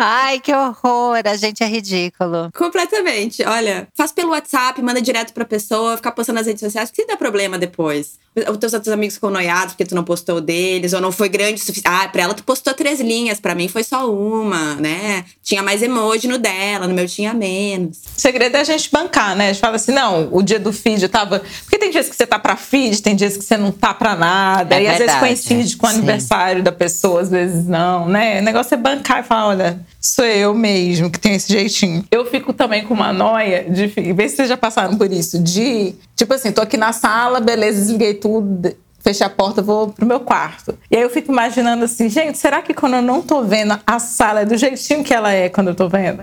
[0.00, 1.20] Ai, que horror!
[1.24, 2.52] A gente é ridículo.
[2.56, 3.42] Completamente.
[3.44, 7.16] Olha, faz pelo WhatsApp, manda direto pra pessoa, ficar postando nas redes sociais, porque dá
[7.16, 8.16] problema depois.
[8.48, 11.60] Os teus outros amigos ficam noiados porque tu não postou deles, ou não foi grande
[11.60, 11.88] o suficiente.
[11.88, 15.24] Ah, pra ela tu postou três linhas, pra mim foi só uma, né?
[15.42, 17.98] Tinha mais emoji no dela, no meu tinha menos.
[18.16, 19.48] O segredo é a gente bancar, né?
[19.48, 21.42] A gente fala assim, não, o dia do feed eu tava.
[21.64, 24.14] Porque tem dias que você tá pra feed, tem dias que você não tá pra
[24.14, 24.76] nada.
[24.76, 25.02] É e verdade.
[25.02, 28.40] às vezes coincide com o aniversário da pessoa, às vezes não, né?
[28.40, 32.04] O negócio é bancar e falar, olha, sou eu mesmo que tenho esse jeitinho.
[32.10, 33.86] Eu fico também com uma noia de.
[33.86, 35.38] Ver se vocês já passaram por isso.
[35.38, 40.04] De, tipo assim, tô aqui na sala, beleza, desliguei tudo fechei a porta, vou pro
[40.04, 40.76] meu quarto.
[40.90, 43.98] E aí eu fico imaginando assim, gente, será que quando eu não tô vendo a
[43.98, 46.22] sala é do jeitinho que ela é quando eu tô vendo?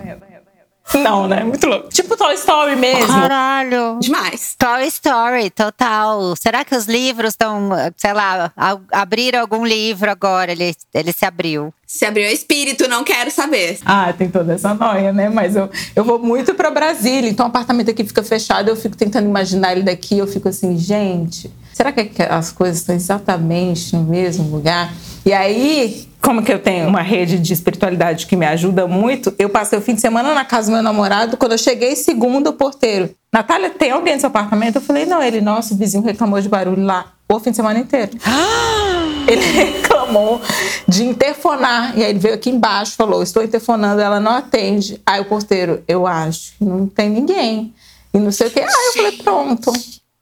[1.02, 1.42] Não, né?
[1.42, 1.88] Muito louco.
[1.88, 3.06] Tipo Toy Story mesmo.
[3.06, 3.98] Caralho.
[4.00, 4.54] Demais.
[4.56, 6.36] Toy Story, total.
[6.36, 8.52] Será que os livros estão, sei lá,
[8.92, 10.52] abriram algum livro agora?
[10.52, 11.74] Ele, ele se abriu.
[11.86, 13.78] Se abriu o espírito, não quero saber.
[13.84, 15.28] Ah, tem toda essa noia, né?
[15.28, 18.96] Mas eu, eu vou muito para Brasília, então o apartamento aqui fica fechado, eu fico
[18.96, 24.02] tentando imaginar ele daqui, eu fico assim, gente, será que as coisas estão exatamente no
[24.02, 24.94] mesmo lugar?
[25.26, 29.50] E aí, como que eu tenho uma rede de espiritualidade que me ajuda muito, eu
[29.50, 31.36] passei o fim de semana na casa do meu namorado.
[31.36, 34.76] Quando eu cheguei, segundo o porteiro, Natália, tem alguém no seu apartamento?
[34.76, 35.22] Eu falei, não.
[35.22, 38.12] Ele, nossa, o vizinho reclamou de barulho lá o fim de semana inteiro.
[39.28, 40.40] ele reclamou
[40.88, 41.92] de interfonar.
[41.98, 44.98] E aí ele veio aqui embaixo falou: Estou interfonando, ela não atende.
[45.04, 47.74] Aí o porteiro, eu acho que não tem ninguém.
[48.14, 48.60] E não sei o quê.
[48.60, 49.72] Aí eu falei: Pronto.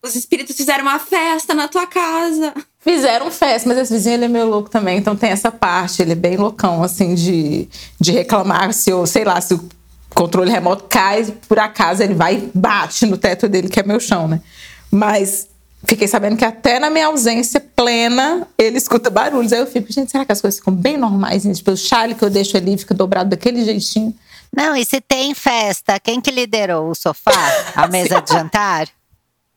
[0.04, 2.52] Os espíritos fizeram uma festa na tua casa.
[2.80, 6.12] Fizeram festa, mas esse vizinho ele é meio louco também, então tem essa parte, ele
[6.12, 7.66] é bem loucão, assim, de,
[7.98, 9.68] de reclamar se eu, sei lá, se o
[10.14, 13.98] controle remoto cai, por acaso ele vai e bate no teto dele, que é meu
[13.98, 14.42] chão, né?
[14.90, 15.48] Mas
[15.86, 19.52] Fiquei sabendo que até na minha ausência plena, ele escuta barulhos.
[19.52, 21.42] Aí eu fico, gente, será que as coisas ficam bem normais?
[21.42, 24.14] Tipo, o chale que eu deixo ali fica dobrado daquele jeitinho.
[24.56, 27.32] Não, e se tem festa, quem que liderou o sofá,
[27.74, 28.88] a mesa de jantar?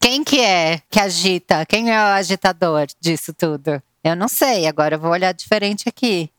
[0.09, 1.65] Quem que é que agita?
[1.65, 3.83] Quem é o agitador disso tudo?
[4.01, 6.31] Eu não sei, agora eu vou olhar diferente aqui.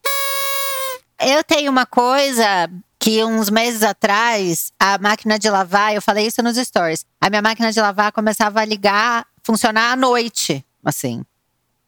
[1.20, 2.66] Eu tenho uma coisa
[2.98, 7.42] que uns meses atrás, a máquina de lavar, eu falei isso nos stories, a minha
[7.42, 11.22] máquina de lavar começava a ligar, funcionar à noite, assim.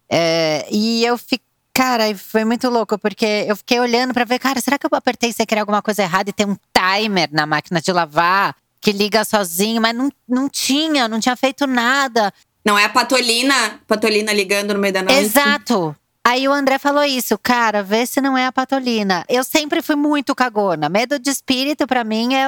[0.07, 1.41] É, e eu fiquei.
[1.73, 5.33] Cara, foi muito louco, porque eu fiquei olhando para ver, cara, será que eu apertei
[5.33, 9.25] sem querer alguma coisa errada e tem um timer na máquina de lavar que liga
[9.25, 12.33] sozinho, mas não, não tinha, não tinha feito nada.
[12.65, 15.19] Não é a patolina, patolina ligando no meio da noite.
[15.19, 15.95] Exato.
[16.25, 19.25] Aí o André falou isso, cara, vê se não é a patolina.
[19.29, 20.89] Eu sempre fui muito cagona.
[20.89, 22.45] Medo de espírito, para mim, é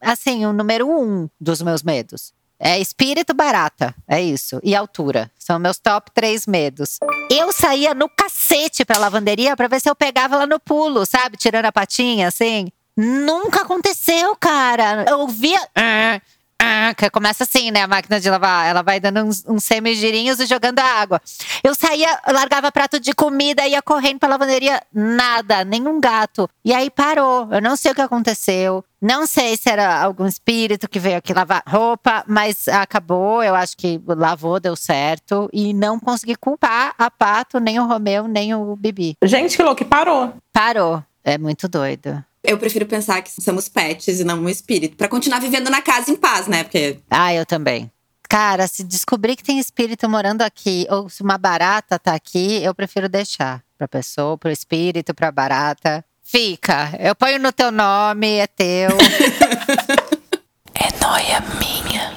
[0.00, 2.32] assim, o número um dos meus medos.
[2.58, 4.58] É espírito barata, é isso.
[4.62, 5.30] E altura.
[5.38, 6.98] São meus top três medos.
[7.30, 11.36] Eu saía no cacete pra lavanderia pra ver se eu pegava ela no pulo, sabe?
[11.36, 12.68] Tirando a patinha, assim.
[12.96, 15.04] Nunca aconteceu, cara.
[15.08, 15.60] Eu ouvia.
[15.74, 16.20] Ah,
[16.58, 17.82] ah, que começa assim, né?
[17.82, 18.66] A máquina de lavar.
[18.66, 21.20] Ela vai dando uns, uns semigirinhos e jogando a água.
[21.62, 24.82] Eu saía, largava prato de comida, ia correndo pra lavanderia.
[24.92, 26.48] Nada, nenhum gato.
[26.64, 27.48] E aí parou.
[27.52, 28.82] Eu não sei o que aconteceu.
[29.00, 33.42] Não sei se era algum espírito que veio aqui lavar roupa, mas acabou.
[33.42, 35.50] Eu acho que lavou, deu certo.
[35.52, 39.14] E não consegui culpar a Pato, nem o Romeu, nem o Bibi.
[39.22, 40.32] Gente, que louco, parou.
[40.52, 41.04] Parou.
[41.22, 42.24] É muito doido.
[42.46, 44.96] Eu prefiro pensar que somos pets e não um espírito.
[44.96, 46.62] para continuar vivendo na casa em paz, né?
[46.62, 47.00] Porque.
[47.10, 47.90] Ah, eu também.
[48.28, 52.74] Cara, se descobrir que tem espírito morando aqui, ou se uma barata tá aqui, eu
[52.74, 56.04] prefiro deixar pra pessoa, pro espírito, pra barata.
[56.22, 56.90] Fica.
[56.98, 58.90] Eu ponho no teu nome, é teu.
[60.74, 62.16] é noia minha.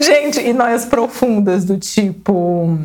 [0.00, 2.78] Gente, e noias profundas do tipo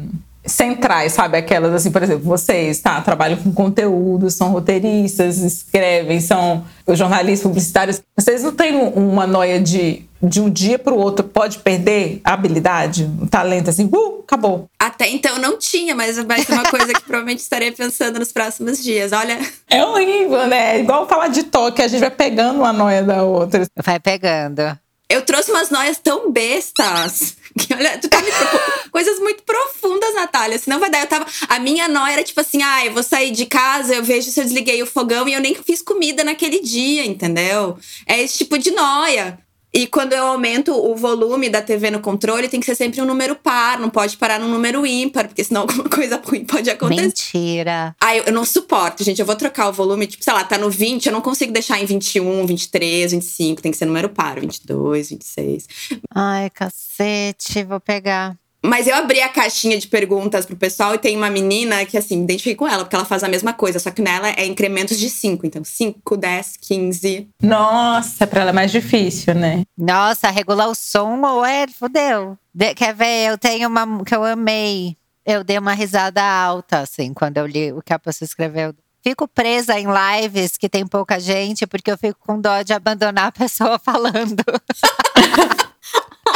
[0.45, 1.37] centrais, sabe?
[1.37, 3.01] Aquelas assim, por exemplo, vocês, tá?
[3.01, 8.01] Trabalham com conteúdo, são roteiristas, escrevem, são jornalistas publicitários.
[8.17, 12.33] Vocês não têm uma noia de de um dia para o outro pode perder a
[12.33, 14.67] habilidade, o talento, assim, uh, acabou.
[14.79, 18.83] Até então não tinha, mas vai ser uma coisa que provavelmente estarei pensando nos próximos
[18.83, 19.11] dias.
[19.11, 19.37] Olha.
[19.69, 20.77] É horrível, né?
[20.77, 23.65] É igual falar de toque, a gente vai pegando uma noia da outra.
[23.83, 24.77] Vai pegando.
[25.09, 27.37] Eu trouxe umas noias tão bestas.
[27.57, 28.29] Que, olha, tu tá me
[28.91, 30.57] coisas muito profundas, Natália.
[30.57, 31.01] Senão vai dar.
[31.01, 31.25] Eu tava.
[31.47, 34.39] A minha noia era tipo assim: ah, eu vou sair de casa, eu vejo se
[34.39, 37.77] eu desliguei o fogão e eu nem fiz comida naquele dia, entendeu?
[38.05, 39.39] É esse tipo de noia.
[39.75, 43.05] E quando eu aumento o volume da TV no controle, tem que ser sempre um
[43.05, 47.01] número par, não pode parar num número ímpar, porque senão alguma coisa ruim pode acontecer.
[47.01, 47.93] Mentira.
[47.99, 49.19] Ah, eu, eu, não suporto, gente.
[49.19, 51.77] Eu vou trocar o volume, tipo, sei lá, tá no 20, eu não consigo deixar
[51.81, 55.67] em 21, 23, 25, tem que ser número par, 22, 26.
[56.09, 58.37] Ai, cacete, vou pegar.
[58.65, 62.17] Mas eu abri a caixinha de perguntas pro pessoal e tem uma menina que, assim,
[62.17, 64.97] me identifiquei com ela, porque ela faz a mesma coisa, só que nela é incrementos
[64.97, 65.45] de 5.
[65.45, 67.29] Então, 5, 10, 15.
[67.41, 69.63] Nossa, pra ela é mais difícil, né?
[69.77, 72.37] Nossa, regular o som ou é, fodeu.
[72.75, 73.29] quer ver?
[73.29, 74.97] Eu tenho uma que eu amei.
[75.25, 78.73] Eu dei uma risada alta, assim, quando eu li o que a pessoa escreveu.
[79.03, 83.27] Fico presa em lives que tem pouca gente, porque eu fico com dó de abandonar
[83.27, 84.43] a pessoa falando.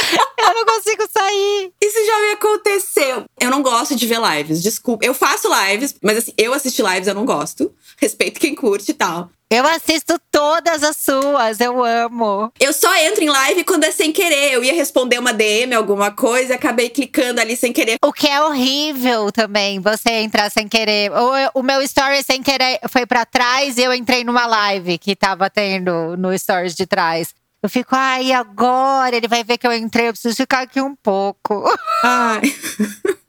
[0.38, 1.72] eu não consigo sair.
[1.82, 3.26] Isso já me aconteceu.
[3.40, 5.06] Eu não gosto de ver lives, desculpa.
[5.06, 7.74] Eu faço lives, mas assim, eu assistir lives eu não gosto.
[7.98, 9.30] Respeito quem curte e tal.
[9.52, 12.54] Eu assisto todas as suas, eu amo.
[12.60, 14.54] Eu só entro em live quando é sem querer.
[14.54, 17.98] Eu ia responder uma DM, alguma coisa, acabei clicando ali sem querer.
[18.04, 21.12] O que é horrível também, você entrar sem querer.
[21.12, 25.16] O, o meu story sem querer foi para trás e eu entrei numa live que
[25.16, 27.34] tava tendo no stories de trás.
[27.62, 30.96] Eu fico, ai, agora ele vai ver que eu entrei, eu preciso ficar aqui um
[30.96, 31.64] pouco.
[32.04, 32.42] Ai.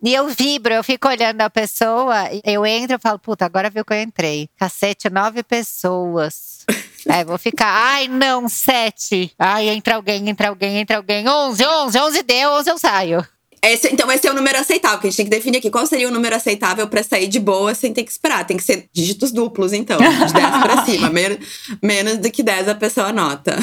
[0.00, 3.84] E eu vibro, eu fico olhando a pessoa, eu entro e falo, puta, agora viu
[3.84, 4.48] que eu entrei.
[4.56, 6.64] Cacete, nove pessoas.
[7.08, 9.32] Aí vou ficar, ai, não, sete.
[9.36, 11.28] Ai, entra alguém, entra alguém, entra alguém.
[11.28, 13.26] Onze, onze, onze deu, onze eu saio.
[13.62, 15.70] Esse, então, esse é o número aceitável, que a gente tem que definir aqui.
[15.70, 18.46] Qual seria o número aceitável para sair de boa sem ter que esperar?
[18.46, 19.98] Tem que ser dígitos duplos, então.
[19.98, 21.10] De 10 para cima.
[21.10, 21.38] Menos,
[21.82, 23.58] menos do que 10 a pessoa anota.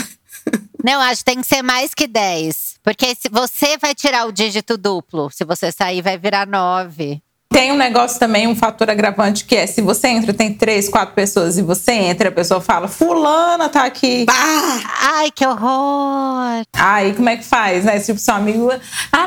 [0.83, 2.75] Não, acho que tem que ser mais que 10.
[2.83, 7.19] Porque se você vai tirar o dígito duplo, se você sair, vai virar 9.
[7.49, 11.15] Tem um negócio também, um fator agravante, que é se você entra, tem três, quatro
[11.15, 14.25] pessoas, e você entra, a pessoa fala, fulana tá aqui.
[14.29, 14.79] Ah!
[15.17, 16.63] Ai, que horror!
[16.73, 17.99] Aí como é que faz, né?
[17.99, 18.69] Tipo, seu amigo,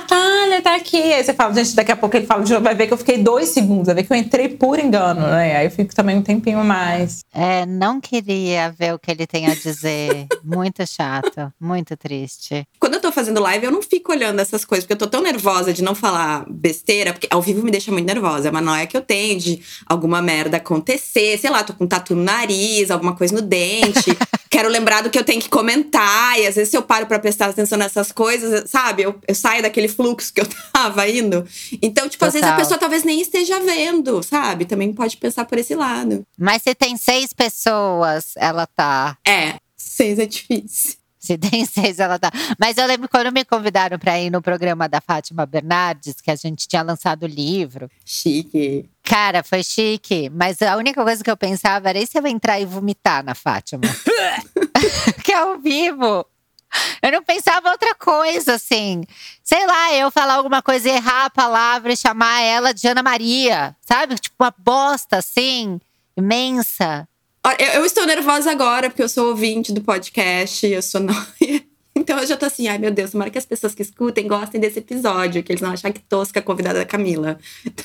[0.08, 1.12] Natália tá aqui.
[1.12, 2.98] Aí você fala, gente, daqui a pouco ele fala de novo, vai ver que eu
[2.98, 5.56] fiquei dois segundos, vai ver que eu entrei por engano, né?
[5.56, 7.20] Aí eu fico também um tempinho mais.
[7.32, 10.26] É, não queria ver o que ele tem a dizer.
[10.44, 12.66] muito chato, muito triste.
[12.80, 15.22] Quando eu tô fazendo live, eu não fico olhando essas coisas, porque eu tô tão
[15.22, 18.48] nervosa de não falar besteira, porque ao vivo me deixa muito nervosa.
[18.48, 21.86] É uma noia que eu tenho de alguma merda acontecer, sei lá, tô com um
[21.86, 24.16] tatu no nariz, alguma coisa no dente.
[24.50, 27.18] Quero lembrar do que eu tenho que comentar, e às vezes se eu paro para
[27.18, 31.46] prestar atenção nessas coisas, sabe, eu, eu, saio daquele fluxo que eu tava indo.
[31.82, 32.28] Então, tipo, Total.
[32.28, 34.64] às vezes a pessoa talvez nem esteja vendo, sabe?
[34.64, 36.26] Também pode pensar por esse lado.
[36.38, 39.18] Mas se tem seis pessoas, ela tá.
[39.26, 40.96] É, seis é difícil.
[41.68, 42.30] Seis, ela tá.
[42.58, 46.36] Mas eu lembro quando me convidaram para ir no programa da Fátima Bernardes, que a
[46.36, 47.90] gente tinha lançado o livro.
[48.04, 48.88] Chique.
[49.02, 50.30] Cara, foi chique.
[50.30, 53.34] Mas a única coisa que eu pensava era: e se eu entrar e vomitar na
[53.34, 53.82] Fátima?
[55.24, 56.24] que é ao vivo.
[57.02, 59.04] Eu não pensava outra coisa, assim.
[59.42, 63.74] Sei lá, eu falar alguma coisa, errar a palavra e chamar ela de Ana Maria,
[63.80, 64.18] sabe?
[64.18, 65.80] Tipo, uma bosta, assim,
[66.16, 67.08] imensa.
[67.58, 71.62] Eu, eu estou nervosa agora, porque eu sou ouvinte do podcast, eu sou noia.
[71.98, 74.60] Então eu já tô assim, ai meu Deus, tomara que as pessoas que escutem gostem
[74.60, 77.38] desse episódio, que eles não acham que tosca a convidada da Camila.
[77.66, 77.84] Então,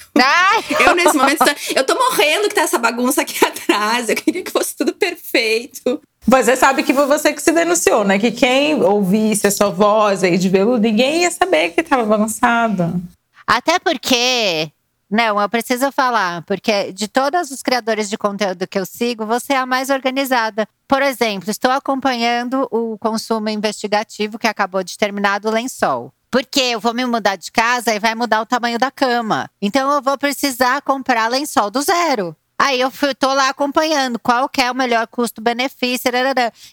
[0.79, 1.43] eu, nesse momento,
[1.75, 4.09] eu tô morrendo que tá essa bagunça aqui atrás.
[4.09, 5.99] Eu queria que fosse tudo perfeito.
[6.25, 8.17] Você sabe que foi você que se denunciou, né?
[8.17, 13.01] Que quem ouvisse a sua voz aí de veludo, ninguém ia saber que tava bagunçado.
[13.45, 14.71] Até porque
[15.13, 19.53] não, eu preciso falar, porque de todos os criadores de conteúdo que eu sigo, você
[19.53, 20.67] é a mais organizada.
[20.87, 26.11] Por exemplo, estou acompanhando o consumo investigativo que acabou de terminar do lençol.
[26.31, 29.47] Porque eu vou me mudar de casa e vai mudar o tamanho da cama.
[29.61, 32.35] Então eu vou precisar comprar lençol do zero.
[32.57, 36.09] Aí eu fui, tô lá acompanhando qual que é o melhor custo-benefício.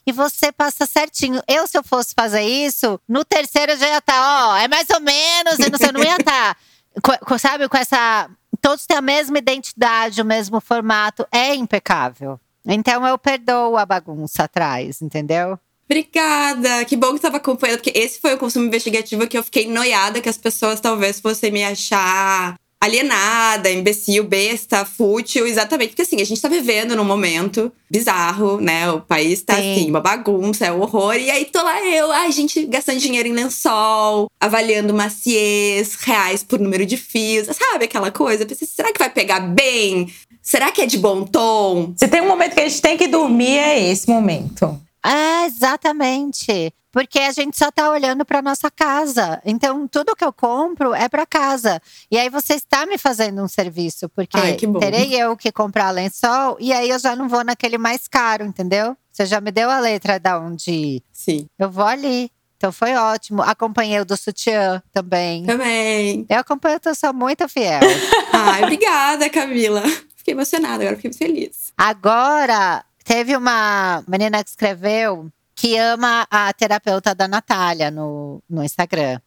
[0.06, 1.42] E você passa certinho.
[1.46, 4.88] Eu, se eu fosse fazer isso, no terceiro já ia estar, tá, ó, é mais
[4.88, 6.54] ou menos, e não, você não ia estar.
[6.54, 6.56] Tá
[7.00, 8.28] com, sabe, com essa.
[8.60, 12.38] Todos têm a mesma identidade, o mesmo formato, é impecável.
[12.66, 15.58] Então eu perdoo a bagunça atrás, entendeu?
[15.86, 16.84] Obrigada!
[16.84, 20.20] Que bom que estava acompanhando, porque esse foi o consumo investigativo que eu fiquei noiada
[20.20, 25.90] que as pessoas talvez fossem me achar alienada, imbecil, besta, fútil, exatamente.
[25.90, 28.90] Porque assim, a gente tá vivendo num momento bizarro, né?
[28.90, 29.72] O país tá Sim.
[29.72, 31.14] assim, uma bagunça, é um horror.
[31.14, 36.58] E aí tô lá eu, a gente gastando dinheiro em lençol, avaliando maciez, reais por
[36.58, 38.46] número de fios, sabe aquela coisa?
[38.46, 40.10] Pensei, será que vai pegar bem?
[40.42, 41.92] Será que é de bom tom?
[41.96, 44.80] Se tem um momento que a gente tem que dormir, é esse momento.
[45.04, 46.72] É, exatamente.
[46.92, 49.40] Porque a gente só tá olhando para nossa casa.
[49.44, 51.80] Então, tudo que eu compro é para casa.
[52.10, 56.56] E aí você está me fazendo um serviço, porque Ai, terei eu que comprar lençol
[56.58, 58.96] e aí eu já não vou naquele mais caro, entendeu?
[59.12, 61.02] Você já me deu a letra da onde ir.
[61.12, 61.46] Sim.
[61.58, 62.30] Eu vou ali.
[62.56, 63.40] Então foi ótimo.
[63.40, 65.44] Acompanhei o do sutiã também.
[65.44, 66.26] Também.
[66.28, 67.80] Eu acompanho, eu sou muito fiel.
[68.32, 69.82] Ai, obrigada, Camila.
[70.16, 71.72] Fiquei emocionada, agora fiquei feliz.
[71.78, 79.20] Agora, teve uma menina que escreveu que ama a terapeuta da Natália no, no Instagram.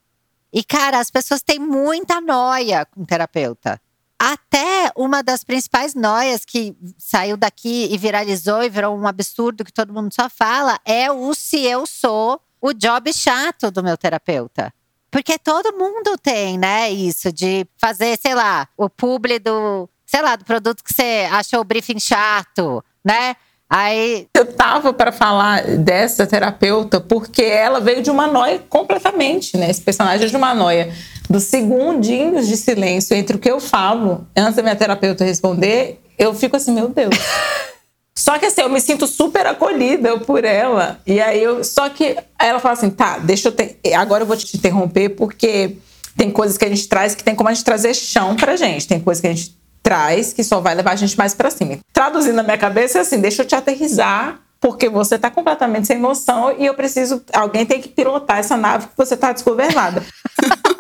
[0.54, 3.78] E, cara, as pessoas têm muita noia com terapeuta.
[4.18, 9.74] Até uma das principais noias que saiu daqui e viralizou e virou um absurdo que
[9.74, 14.74] todo mundo só fala é o se eu sou o job chato do meu terapeuta.
[15.12, 20.38] Porque todo mundo tem, né, isso de fazer, sei lá, o publi do, sei lá,
[20.38, 23.36] do produto que você achou o briefing chato, né?
[23.76, 29.68] Aí eu tava para falar dessa terapeuta porque ela veio de uma noia completamente, né?
[29.68, 30.94] Esse personagem é de uma noia
[31.28, 36.36] dos segundinhos de silêncio entre o que eu falo antes da minha terapeuta responder, eu
[36.36, 37.16] fico assim, meu Deus.
[38.16, 41.00] Só que assim, eu me sinto super acolhida por ela.
[41.04, 41.64] E aí eu.
[41.64, 43.52] Só que ela fala assim: tá, deixa eu.
[43.52, 45.78] Ter, agora eu vou te interromper, porque
[46.16, 48.88] tem coisas que a gente traz que tem como a gente trazer chão pra gente.
[48.88, 51.78] Tem coisas que a gente traz que só vai levar a gente mais para cima.
[51.92, 56.00] Traduzindo na minha cabeça é assim, deixa eu te aterrizar porque você está completamente sem
[56.00, 60.02] noção e eu preciso, alguém tem que pilotar essa nave que você está desgovernada.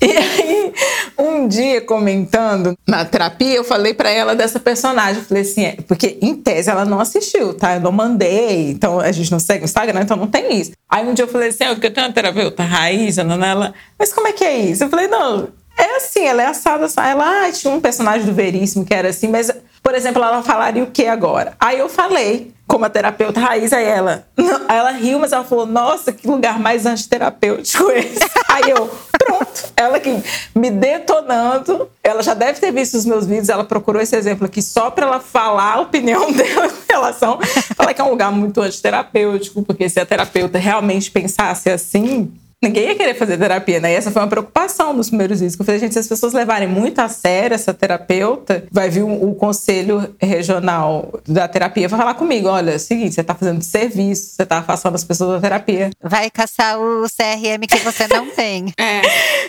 [0.00, 0.72] E aí,
[1.18, 5.20] um dia comentando na terapia, eu falei para ela dessa personagem.
[5.20, 7.74] Eu falei assim, é, porque em tese ela não assistiu, tá?
[7.74, 10.70] Eu não mandei, então a gente não segue o Instagram, então não tem isso.
[10.88, 14.28] Aí um dia eu falei assim, é, eu tenho uma terapeuta, Raíssa, ela, mas como
[14.28, 14.84] é que é isso?
[14.84, 15.48] Eu falei, não,
[15.78, 19.28] é assim, ela é assada, ela ah, tinha um personagem do Veríssimo que era assim,
[19.28, 21.54] mas, por exemplo, ela falaria o que agora?
[21.60, 24.26] Aí eu falei, como a terapeuta raiz, aí ela,
[24.68, 28.18] ela riu, mas ela falou, nossa, que lugar mais antiterapêutico esse.
[28.48, 30.20] aí eu, pronto, ela que
[30.52, 34.60] me detonando, ela já deve ter visto os meus vídeos, ela procurou esse exemplo aqui
[34.60, 37.38] só para ela falar a opinião dela em relação,
[37.76, 42.88] falar que é um lugar muito antiterapêutico, porque se a terapeuta realmente pensasse assim, ninguém
[42.88, 43.92] ia querer fazer terapia, né?
[43.92, 45.56] E essa foi uma preocupação nos primeiros vídeos.
[45.56, 49.02] Que eu falei, gente, se as pessoas levarem muito a sério essa terapeuta, vai vir
[49.02, 53.34] o, o conselho regional da terapia vai falar comigo: olha, é o seguinte, você tá
[53.34, 55.90] fazendo serviço, você tá afastando as pessoas da terapia.
[56.02, 58.72] Vai caçar o CRM que você não tem.
[58.78, 59.02] É.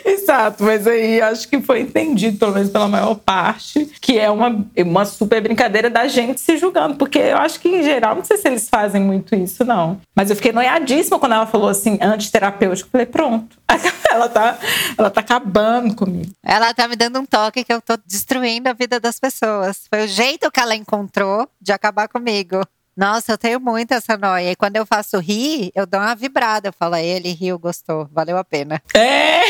[0.05, 4.65] Exato, mas aí acho que foi entendido, pelo menos pela maior parte, que é uma,
[4.77, 6.95] uma super brincadeira da gente se julgando.
[6.95, 9.99] Porque eu acho que, em geral, não sei se eles fazem muito isso, não.
[10.15, 12.89] Mas eu fiquei noiadíssima quando ela falou assim, antiterapêutico.
[12.99, 13.57] Falei, pronto.
[14.11, 14.57] Ela tá,
[14.97, 16.31] ela tá acabando comigo.
[16.43, 19.83] Ela tá me dando um toque que eu tô destruindo a vida das pessoas.
[19.87, 22.59] Foi o jeito que ela encontrou de acabar comigo.
[22.97, 24.51] Nossa, eu tenho muito essa noia.
[24.51, 26.69] E quando eu faço rir, eu dou uma vibrada.
[26.69, 28.81] Eu falo, ele riu, gostou, valeu a pena.
[28.95, 29.41] É!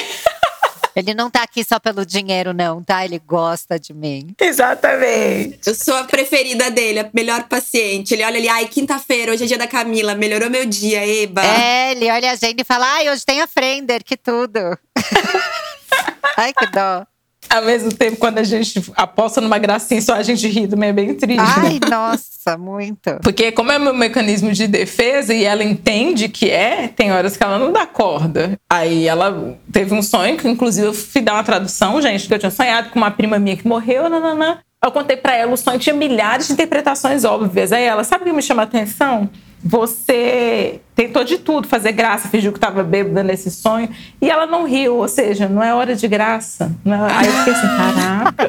[0.95, 3.05] Ele não tá aqui só pelo dinheiro, não, tá?
[3.05, 4.35] Ele gosta de mim.
[4.39, 5.59] Exatamente.
[5.65, 8.13] Eu sou a preferida dele, a melhor paciente.
[8.13, 11.45] Ele olha ali, ai, quinta-feira, hoje é dia da Camila, melhorou meu dia, eba.
[11.45, 14.59] É, ele olha a gente e fala, ai, hoje tem a Frender, que tudo.
[16.37, 17.05] ai, que dó.
[17.49, 20.93] Ao mesmo tempo, quando a gente aposta numa gracinha, só a gente ri também é
[20.93, 21.39] bem triste.
[21.39, 23.17] Ai, nossa, muito.
[23.23, 27.43] Porque como é meu mecanismo de defesa e ela entende que é, tem horas que
[27.43, 28.59] ela não dá corda.
[28.69, 32.39] Aí ela teve um sonho, que inclusive eu fui dar uma tradução, gente, que eu
[32.39, 34.59] tinha sonhado com uma prima minha que morreu, nananã.
[34.83, 37.73] Eu contei para ela o sonho, tinha milhares de interpretações óbvias.
[37.73, 39.29] Aí ela, sabe o que me chama a atenção?
[39.63, 43.89] Você tentou de tudo, fazer graça, fingiu que estava bêbada nesse sonho,
[44.21, 46.71] e ela não riu, ou seja, não é hora de graça.
[46.85, 46.91] É...
[46.91, 48.47] Aí eu fiquei assim, caraca.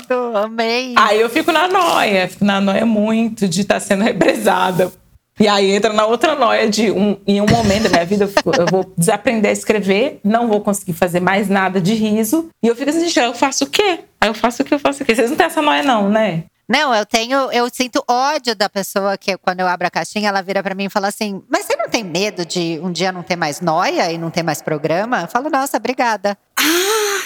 [0.08, 0.94] tudo, amei.
[0.96, 4.92] Aí eu fico na noia, fico na noia muito de estar tá sendo represada.
[5.40, 8.28] E aí entra na outra noia de um, em um momento da minha vida eu,
[8.28, 12.48] fico, eu, vou desaprender a escrever, não vou conseguir fazer mais nada de riso.
[12.60, 14.00] E eu fico assim, eu faço o quê?
[14.20, 14.74] Aí eu faço o quê?
[14.74, 15.14] Eu faço o quê?
[15.14, 16.44] Vocês não têm essa noia, não, né?
[16.68, 20.42] Não, eu tenho, eu sinto ódio da pessoa que quando eu abro a caixinha, ela
[20.42, 23.22] vira para mim e fala assim: "Mas você não tem medo de um dia não
[23.22, 27.20] ter mais noia e não ter mais programa?" Eu falo: "Nossa, obrigada." Ah,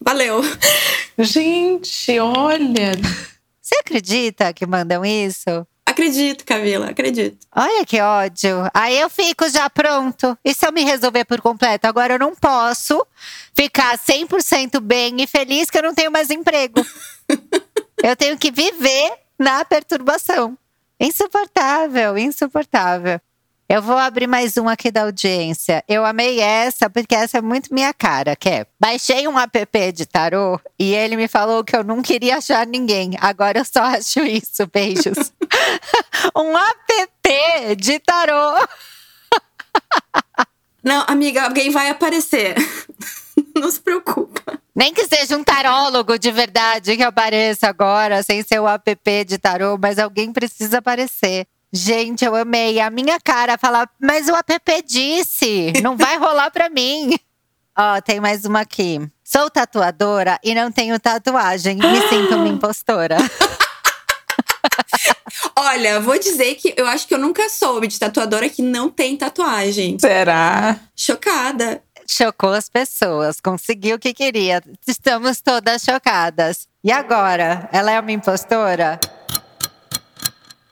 [0.00, 0.42] valeu.
[1.16, 2.92] Gente, olha.
[3.60, 5.64] Você acredita que mandam isso?
[5.86, 7.46] Acredito, Camila, acredito.
[7.54, 8.68] Olha que ódio.
[8.72, 10.36] Aí eu fico já pronto.
[10.44, 11.86] E se eu me resolver por completo?
[11.86, 13.06] Agora eu não posso
[13.54, 16.84] ficar 100% bem e feliz que eu não tenho mais emprego.
[18.02, 20.56] Eu tenho que viver na perturbação.
[20.98, 23.20] Insuportável, insuportável.
[23.68, 25.84] Eu vou abrir mais um aqui da audiência.
[25.86, 30.06] Eu amei essa, porque essa é muito minha cara, que é, baixei um app de
[30.06, 33.12] tarô e ele me falou que eu não queria achar ninguém.
[33.20, 34.66] Agora eu só acho isso.
[34.66, 35.32] Beijos.
[36.36, 38.66] um app de tarô.
[40.82, 42.56] Não, amiga, alguém vai aparecer.
[43.62, 44.58] não se preocupa.
[44.74, 49.36] Nem que seja um tarólogo de verdade que apareça agora, sem ser o app de
[49.38, 51.46] tarô, mas alguém precisa aparecer.
[51.72, 52.80] Gente, eu amei.
[52.80, 57.16] A minha cara falar, mas o app disse, não vai rolar pra mim.
[57.78, 59.00] Ó, tem mais uma aqui.
[59.22, 61.76] Sou tatuadora e não tenho tatuagem.
[61.76, 63.16] Me sinto uma impostora.
[65.56, 69.16] Olha, vou dizer que eu acho que eu nunca soube de tatuadora que não tem
[69.16, 69.96] tatuagem.
[69.98, 70.80] Será?
[70.96, 74.62] Chocada chocou as pessoas, conseguiu o que queria.
[74.86, 76.66] Estamos todas chocadas.
[76.82, 77.68] E agora?
[77.72, 78.98] Ela é uma impostora?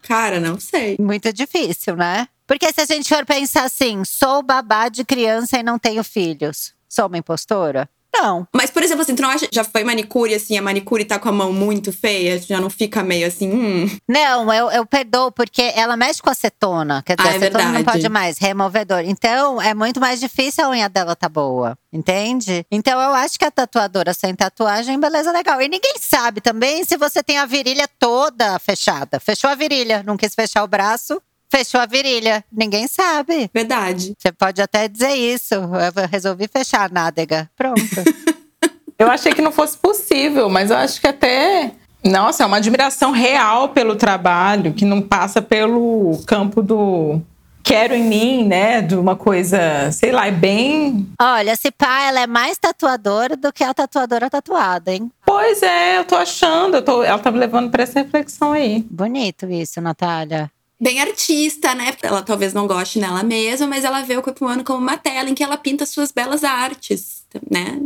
[0.03, 0.97] Cara, não sei.
[0.99, 2.29] Muito difícil, né?
[2.47, 6.75] Porque se a gente for pensar assim, sou babá de criança e não tenho filhos,
[6.89, 7.89] sou uma impostora?
[8.15, 8.47] Não.
[8.55, 11.29] Mas, por exemplo, assim, tu não acha, já foi manicure, assim, a manicure tá com
[11.29, 13.99] a mão muito feia, já não fica meio assim, hum.
[14.09, 17.03] Não, eu, eu perdoo, porque ela mexe com acetona.
[17.03, 17.85] Quer dizer, ah, é acetona verdade.
[17.85, 19.01] não pode mais, removedor.
[19.01, 21.77] Então, é muito mais difícil a unha dela tá boa.
[21.91, 22.67] Entende?
[22.71, 25.61] Então eu acho que a tatuadora sem tatuagem, beleza, legal.
[25.63, 29.19] E ninguém sabe também se você tem a virilha toda fechada.
[29.19, 31.21] Fechou a virilha, não quis fechar o braço,
[31.51, 32.45] fechou a virilha.
[32.53, 33.51] Ninguém sabe.
[33.53, 34.15] Verdade.
[34.19, 35.55] Você pode até dizer isso.
[35.55, 37.51] Eu resolvi fechar a nádega.
[37.57, 37.81] Pronto.
[38.99, 41.73] eu achei que não fosse possível, mas eu acho que até.
[42.05, 47.21] Nossa, é uma admiração real pelo trabalho, que não passa pelo campo do
[47.61, 48.81] quero em mim, né?
[48.81, 51.07] De uma coisa, sei lá, é bem.
[51.21, 55.11] Olha, se pá, ela é mais tatuadora do que a tatuadora tatuada, hein?
[55.27, 58.87] Pois é, eu tô achando, eu tô, ela tá me levando pra essa reflexão aí.
[58.89, 61.95] Bonito isso, Natália bem artista, né?
[62.03, 65.29] Ela talvez não goste nela mesma, mas ela vê o corpo humano como uma tela
[65.29, 67.81] em que ela pinta suas belas artes, né?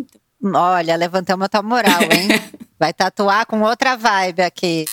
[0.45, 2.29] Olha, levantamos a tua moral, hein?
[2.79, 4.85] Vai tatuar com outra vibe aqui.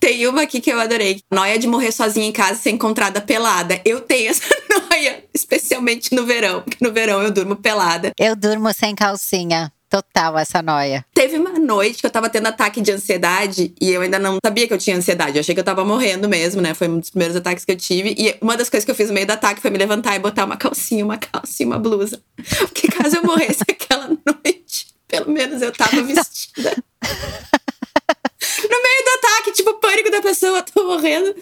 [0.00, 1.20] Tem uma aqui que eu adorei.
[1.30, 3.80] Noia de morrer sozinha em casa e ser encontrada pelada.
[3.84, 4.42] Eu tenho essa
[4.90, 8.12] noia, especialmente no verão, porque no verão eu durmo pelada.
[8.18, 9.72] Eu durmo sem calcinha.
[9.96, 11.06] Total essa noia.
[11.14, 14.68] Teve uma noite que eu tava tendo ataque de ansiedade e eu ainda não sabia
[14.68, 15.38] que eu tinha ansiedade.
[15.38, 16.74] Eu achei que eu tava morrendo mesmo, né?
[16.74, 18.14] Foi um dos primeiros ataques que eu tive.
[18.18, 20.18] E uma das coisas que eu fiz no meio do ataque foi me levantar e
[20.18, 22.20] botar uma calcinha, uma calça e uma blusa.
[22.58, 26.76] Porque caso eu morresse aquela noite, pelo menos eu tava vestida.
[27.02, 29.10] no meio do
[29.46, 31.34] ataque, tipo, pânico da pessoa, tô morrendo.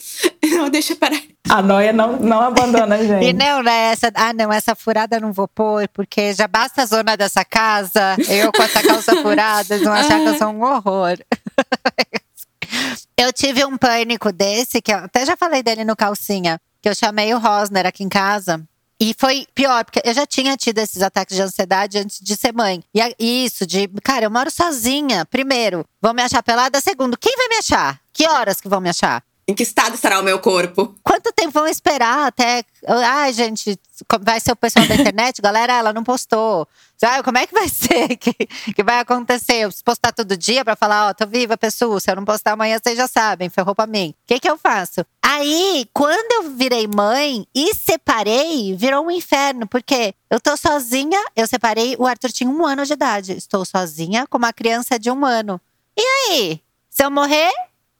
[0.42, 1.20] Não, deixa parar.
[1.48, 3.26] A noia não, não abandona a gente.
[3.26, 3.92] E não, né?
[3.92, 7.44] Essa, ah, não, essa furada eu não vou pôr, porque já basta a zona dessa
[7.44, 8.16] casa.
[8.28, 11.18] Eu com essa calça furada, vão achar que eu sou um horror.
[13.16, 16.94] eu tive um pânico desse, que eu até já falei dele no calcinha, que eu
[16.94, 18.62] chamei o Rosner aqui em casa.
[19.00, 22.52] E foi pior, porque eu já tinha tido esses ataques de ansiedade antes de ser
[22.52, 22.82] mãe.
[23.18, 25.24] E isso, de, cara, eu moro sozinha.
[25.26, 26.80] Primeiro, vão me achar pelada.
[26.80, 28.00] Segundo, quem vai me achar?
[28.12, 29.22] Que horas que vão me achar?
[29.46, 30.94] Em que estado estará o meu corpo?
[31.02, 32.64] Quanto tempo vão esperar até.
[32.86, 33.78] Ai, gente,
[34.20, 35.40] vai ser o pessoal da internet?
[35.42, 36.66] Galera, ela não postou.
[36.96, 38.16] Sabe, como é que vai ser?
[38.16, 39.56] Que, que vai acontecer?
[39.56, 42.00] Eu preciso postar todo dia pra falar: Ó, oh, tô viva, pessoa.
[42.00, 44.14] Se eu não postar amanhã, vocês já sabem, ferrou pra mim.
[44.22, 45.04] O que, que eu faço?
[45.22, 51.22] Aí, quando eu virei mãe e separei, virou um inferno, porque eu tô sozinha.
[51.36, 53.32] Eu separei, o Arthur tinha um ano de idade.
[53.32, 55.60] Estou sozinha com uma criança de um ano.
[55.96, 56.60] E aí?
[56.88, 57.52] Se eu morrer,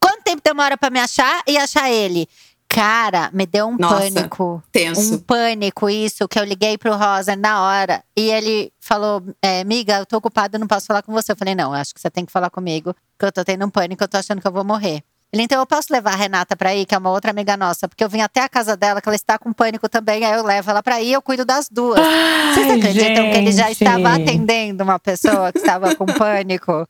[0.05, 2.29] Quanto tempo demora para me achar e achar ele?
[2.69, 4.63] Cara, me deu um Nossa, pânico.
[4.73, 5.15] Tenso.
[5.15, 8.03] Um pânico, isso, que eu liguei pro Rosa na hora.
[8.17, 11.33] E ele falou: é, Amiga, eu tô ocupado, não posso falar com você.
[11.33, 13.71] Eu falei: Não, acho que você tem que falar comigo, que eu tô tendo um
[13.71, 15.03] pânico, eu tô achando que eu vou morrer.
[15.33, 17.89] Ele, então eu posso levar a Renata pra ir, que é uma outra amiga nossa,
[17.89, 20.45] porque eu vim até a casa dela, que ela está com pânico também, aí eu
[20.45, 21.99] levo ela pra ir eu cuido das duas.
[21.99, 23.33] Ai, Vocês acreditam gente.
[23.33, 26.87] que ele já estava atendendo uma pessoa que estava com pânico?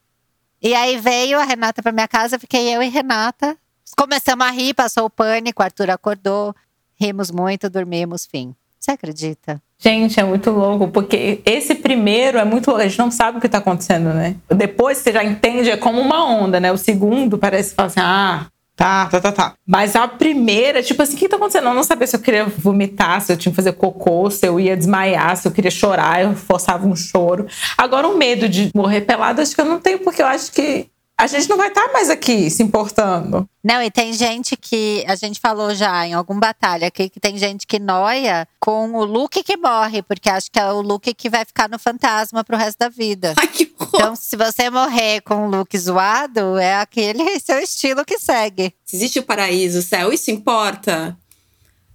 [0.64, 3.54] E aí veio a Renata pra minha casa, fiquei eu e Renata.
[3.98, 6.56] Começamos a rir, passou o pânico, o Arthur acordou,
[6.98, 8.54] rimos muito, dormimos, fim.
[8.80, 9.60] Você acredita?
[9.78, 13.40] Gente, é muito louco, porque esse primeiro é muito louco, a gente não sabe o
[13.42, 14.36] que tá acontecendo, né?
[14.48, 16.72] Depois você já entende, é como uma onda, né?
[16.72, 18.46] O segundo parece falar assim, ah,
[18.76, 19.54] tá, tá, tá, tá.
[19.66, 21.68] Mas a primeira, tipo assim, o que tá acontecendo?
[21.68, 24.58] Eu não sabia se eu queria vomitar, se eu tinha que fazer cocô, se eu
[24.58, 27.46] ia desmaiar, se eu queria chorar, eu forçava um choro.
[27.76, 30.88] Agora, o medo de morrer pelado, acho que eu não tenho, porque eu acho que
[31.16, 33.48] a gente não vai estar mais aqui se importando.
[33.62, 37.38] Não, e tem gente que a gente falou já em alguma batalha aqui que tem
[37.38, 41.30] gente que noia com o look que morre, porque acha que é o look que
[41.30, 43.34] vai ficar no fantasma pro resto da vida.
[43.38, 43.90] Ai, que horror.
[43.94, 48.74] Então, se você morrer com um look zoado, é aquele seu estilo que segue.
[48.84, 51.16] Se existe o paraíso, o céu, isso importa?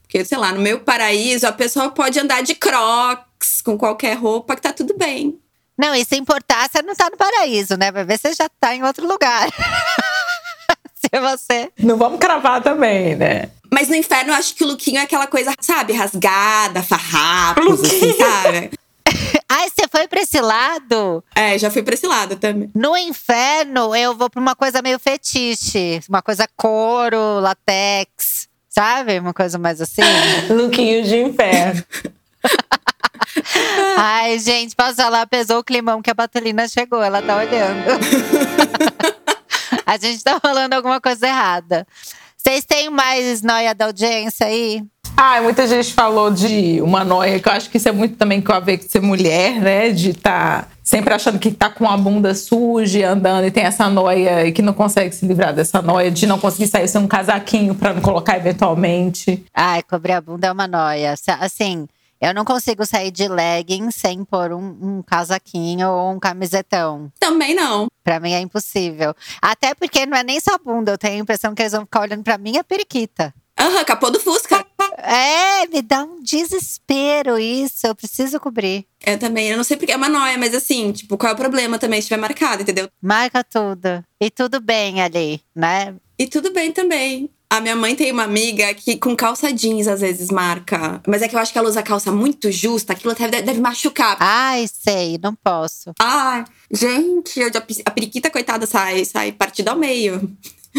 [0.02, 4.56] Porque, sei lá, no meu paraíso, a pessoa pode andar de crocs, com qualquer roupa,
[4.56, 5.40] que tá tudo bem.
[5.80, 7.90] Não, e se importar, você não tá no paraíso, né?
[7.90, 9.48] Vai ver se você já tá em outro lugar.
[10.94, 11.72] se você.
[11.80, 13.50] Não vamos cravar também, né?
[13.72, 18.14] Mas no inferno, eu acho que o lookinho é aquela coisa, sabe, rasgada, farrapos, assim,
[18.14, 18.72] sabe?
[19.48, 21.24] Ai, você foi pra esse lado?
[21.34, 22.70] É, já fui pra esse lado também.
[22.76, 26.02] No inferno, eu vou pra uma coisa meio fetiche.
[26.10, 28.50] Uma coisa couro, latex.
[28.68, 29.18] Sabe?
[29.18, 30.02] Uma coisa mais assim.
[30.52, 31.84] Lookinho de inferno.
[33.98, 35.26] Ai, gente, posso falar?
[35.28, 37.02] Pesou o climão que a Batulina chegou.
[37.02, 38.00] Ela tá olhando.
[39.86, 41.88] a gente tá falando alguma coisa errada.
[42.38, 44.84] Vocês têm mais noia da audiência aí?
[45.22, 48.42] Ah, muita gente falou de uma noia, que eu acho que isso é muito também
[48.42, 49.90] com a ver com ser mulher, né?
[49.90, 53.90] De estar tá sempre achando que tá com a bunda suja, andando e tem essa
[53.90, 57.08] noia e que não consegue se livrar dessa noia de não conseguir sair sem um
[57.08, 59.44] casaquinho para não colocar eventualmente.
[59.54, 61.14] Ai, cobrir a bunda é uma noia.
[61.42, 61.86] Assim,
[62.22, 67.12] eu não consigo sair de legging sem pôr um, um casaquinho ou um camisetão.
[67.20, 67.88] Também não.
[68.04, 69.16] Pra mim é impossível.
[69.42, 72.02] Até porque não é nem só bunda, eu tenho a impressão que eles vão ficar
[72.02, 73.34] olhando pra mim a periquita.
[73.60, 74.66] Aham, capô do Fusca.
[74.98, 77.86] É, me dá um desespero isso.
[77.86, 78.86] Eu preciso cobrir.
[79.06, 81.38] Eu também, eu não sei porque é uma noia, mas assim, tipo, qual é o
[81.38, 82.88] problema também se estiver marcado, entendeu?
[83.02, 84.04] Marca tudo.
[84.20, 85.96] E tudo bem ali, né?
[86.18, 87.30] E tudo bem também.
[87.52, 91.02] A minha mãe tem uma amiga que com calça jeans às vezes marca.
[91.08, 94.18] Mas é que eu acho que ela usa calça muito justa, aquilo deve, deve machucar.
[94.20, 95.92] Ai, sei, não posso.
[96.00, 100.32] Ai, gente, já- a periquita, coitada, sai, sai partida ao meio.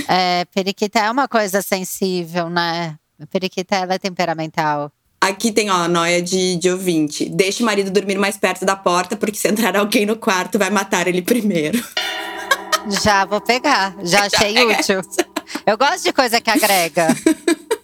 [0.06, 2.96] É, periquita é uma coisa sensível, né?
[3.20, 4.92] A periquita ela é temperamental.
[5.20, 7.28] Aqui tem, ó, noia de, de ouvinte.
[7.28, 10.70] Deixe o marido dormir mais perto da porta, porque se entrar alguém no quarto, vai
[10.70, 11.84] matar ele primeiro.
[13.02, 15.00] Já vou pegar, já achei pega útil.
[15.66, 17.08] Eu gosto de coisa que agrega.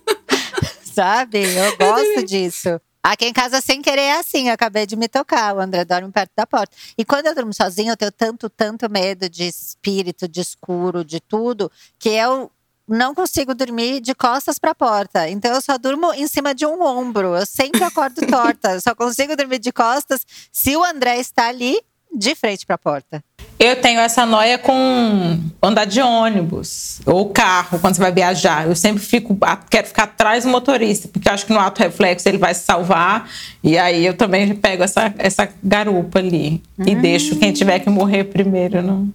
[0.82, 1.42] Sabe?
[1.42, 2.80] Eu gosto disso.
[3.02, 4.48] Aqui em casa, sem querer, é assim.
[4.48, 5.54] Eu acabei de me tocar.
[5.54, 6.76] O André dorme perto da porta.
[6.98, 11.20] E quando eu durmo sozinha, eu tenho tanto, tanto medo de espírito, de escuro, de
[11.20, 12.50] tudo, que eu
[12.88, 15.28] não consigo dormir de costas pra porta.
[15.28, 17.36] Então eu só durmo em cima de um ombro.
[17.36, 18.72] Eu sempre acordo torta.
[18.72, 21.80] Eu só consigo dormir de costas se o André está ali
[22.14, 23.22] de frente pra porta.
[23.58, 28.66] Eu tenho essa noia com andar de ônibus ou carro quando você vai viajar.
[28.66, 29.36] Eu sempre fico,
[29.70, 32.64] quero ficar atrás do motorista, porque eu acho que no ato reflexo ele vai se
[32.64, 33.30] salvar.
[33.64, 37.00] E aí eu também pego essa, essa garupa ali e hum.
[37.00, 39.08] deixo quem tiver que morrer primeiro, não.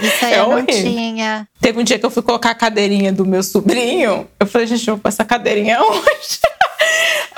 [0.00, 0.64] Isso aí é eu horrível.
[0.66, 1.48] não tinha.
[1.60, 4.26] Teve um dia que eu fui colocar a cadeirinha do meu sobrinho.
[4.40, 6.40] Eu falei, gente, eu vou pôr essa cadeirinha hoje.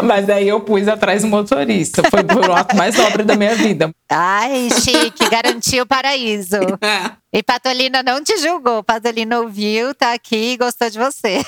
[0.03, 2.03] Mas aí eu pus atrás do motorista.
[2.09, 3.91] Foi o ato mais nobre da minha vida.
[4.11, 6.57] Ai, chique, garantiu o paraíso.
[6.81, 7.11] É.
[7.31, 8.83] E Patolina não te julgou.
[8.83, 11.45] Patolina ouviu, tá aqui e gostou de você.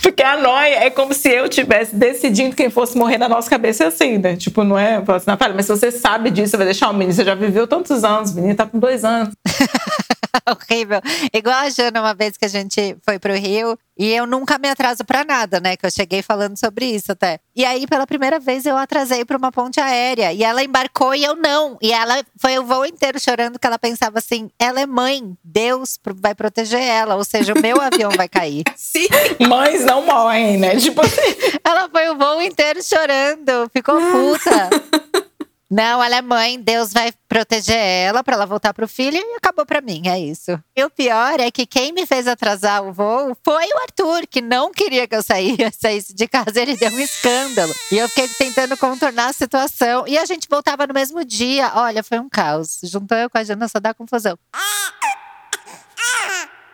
[0.00, 3.86] Porque a noia é como se eu tivesse decidindo quem fosse morrer na nossa cabeça
[3.86, 4.36] assim, né?
[4.36, 4.96] Tipo, não é?
[4.96, 7.12] Assim, mas se você sabe disso, você vai deixar o menino.
[7.12, 9.34] Você já viveu tantos anos, o menino tá com dois anos.
[10.46, 11.00] Horrível.
[11.32, 14.68] Igual a Jana, uma vez que a gente foi pro Rio, e eu nunca me
[14.68, 15.76] atraso para nada, né?
[15.76, 17.38] Que eu cheguei falando sobre isso até.
[17.54, 20.32] E aí, pela primeira vez, eu atrasei para uma ponte aérea.
[20.32, 21.78] E ela embarcou e eu não.
[21.80, 22.03] E ela
[22.38, 26.80] foi o voo inteiro chorando, que ela pensava assim: ela é mãe, Deus vai proteger
[26.82, 27.16] ela.
[27.16, 28.64] Ou seja, o meu avião vai cair.
[28.76, 29.06] Sim.
[29.48, 30.76] Mães não morrem, né?
[30.76, 31.20] Tipo assim.
[31.64, 34.70] Ela foi o voo inteiro chorando, ficou puta.
[35.70, 39.64] Não, ela é mãe, Deus vai proteger ela para ela voltar pro filho e acabou
[39.64, 40.62] para mim, é isso.
[40.76, 44.40] E o pior é que quem me fez atrasar o voo foi o Arthur, que
[44.40, 47.74] não queria que eu saísse, de casa, ele deu um escândalo.
[47.90, 50.06] E eu fiquei tentando contornar a situação.
[50.06, 51.72] E a gente voltava no mesmo dia.
[51.74, 52.80] Olha, foi um caos.
[52.84, 54.38] Juntou eu com a Jana, só dá confusão.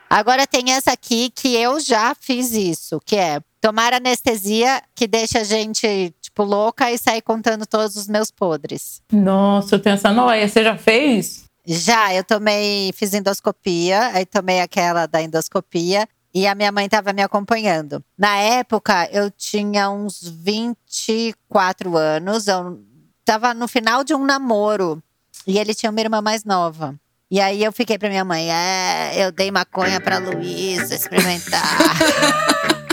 [0.09, 5.41] Agora tem essa aqui que eu já fiz isso, que é tomar anestesia que deixa
[5.41, 9.03] a gente tipo, louca e sair contando todos os meus podres.
[9.12, 10.49] Nossa, eu tenho essa noia.
[10.49, 11.45] Você já fez?
[11.66, 17.12] Já, eu tomei, fiz endoscopia, aí tomei aquela da endoscopia e a minha mãe estava
[17.12, 18.03] me acompanhando.
[18.16, 22.81] Na época, eu tinha uns 24 anos, eu
[23.20, 25.03] estava no final de um namoro
[25.47, 26.95] e ele tinha uma irmã mais nova.
[27.31, 31.62] E aí eu fiquei pra minha mãe, é, eu dei maconha pra Luísa experimentar.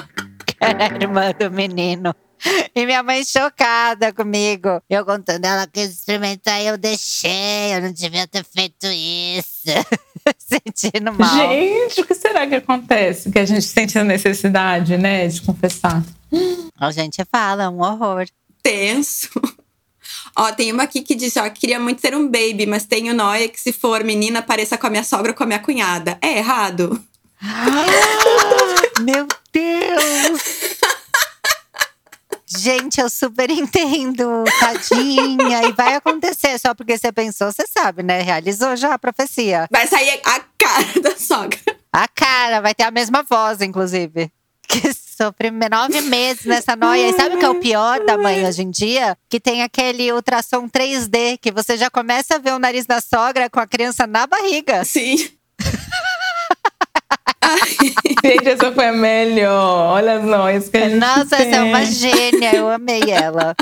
[0.60, 2.14] era a irmã do menino.
[2.76, 4.82] E minha mãe chocada comigo.
[4.90, 7.76] Eu contando, ela quis experimentar e eu deixei.
[7.76, 9.72] Eu não devia ter feito isso.
[10.38, 11.50] Sentindo mal.
[11.50, 13.32] Gente, o que será que acontece?
[13.32, 16.04] Que a gente sente a necessidade, né, de confessar.
[16.80, 18.26] A gente fala, é um horror.
[18.62, 19.30] Tenso.
[20.36, 23.50] Ó, tem uma aqui que diz, ó, queria muito ter um baby, mas tenho noia
[23.50, 26.18] que se for menina, pareça com a minha sogra ou com a minha cunhada.
[26.22, 27.02] É errado?
[27.42, 27.86] Ah,
[29.02, 30.78] meu Deus!
[32.48, 35.64] Gente, eu super entendo, tadinha.
[35.64, 38.22] e vai acontecer, só porque você pensou, você sabe, né?
[38.22, 39.68] Realizou já a profecia.
[39.70, 41.60] Vai sair a cara da sogra.
[41.92, 44.32] A cara, vai ter a mesma voz, inclusive.
[44.70, 47.08] Que sofre nove meses nessa noia.
[47.08, 49.18] E sabe o que é o pior da mãe hoje em dia?
[49.30, 53.50] Que tem aquele ultrassom 3D, que você já começa a ver o nariz da sogra
[53.50, 54.84] com a criança na barriga.
[54.84, 55.30] Sim.
[58.24, 59.94] Gente, essa foi a melhor.
[59.94, 61.48] Olha nós que a gente Nossa, tem.
[61.48, 62.56] essa é uma gênia.
[62.56, 63.56] Eu amei ela.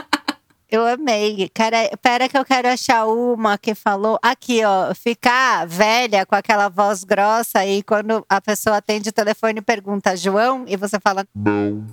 [0.69, 1.49] Eu amei.
[1.53, 4.19] Cara, pera que eu quero achar uma que falou.
[4.21, 4.93] Aqui, ó.
[4.95, 10.17] Ficar velha com aquela voz grossa e quando a pessoa atende o telefone e pergunta
[10.17, 11.25] João, e você fala.
[11.35, 11.85] Não.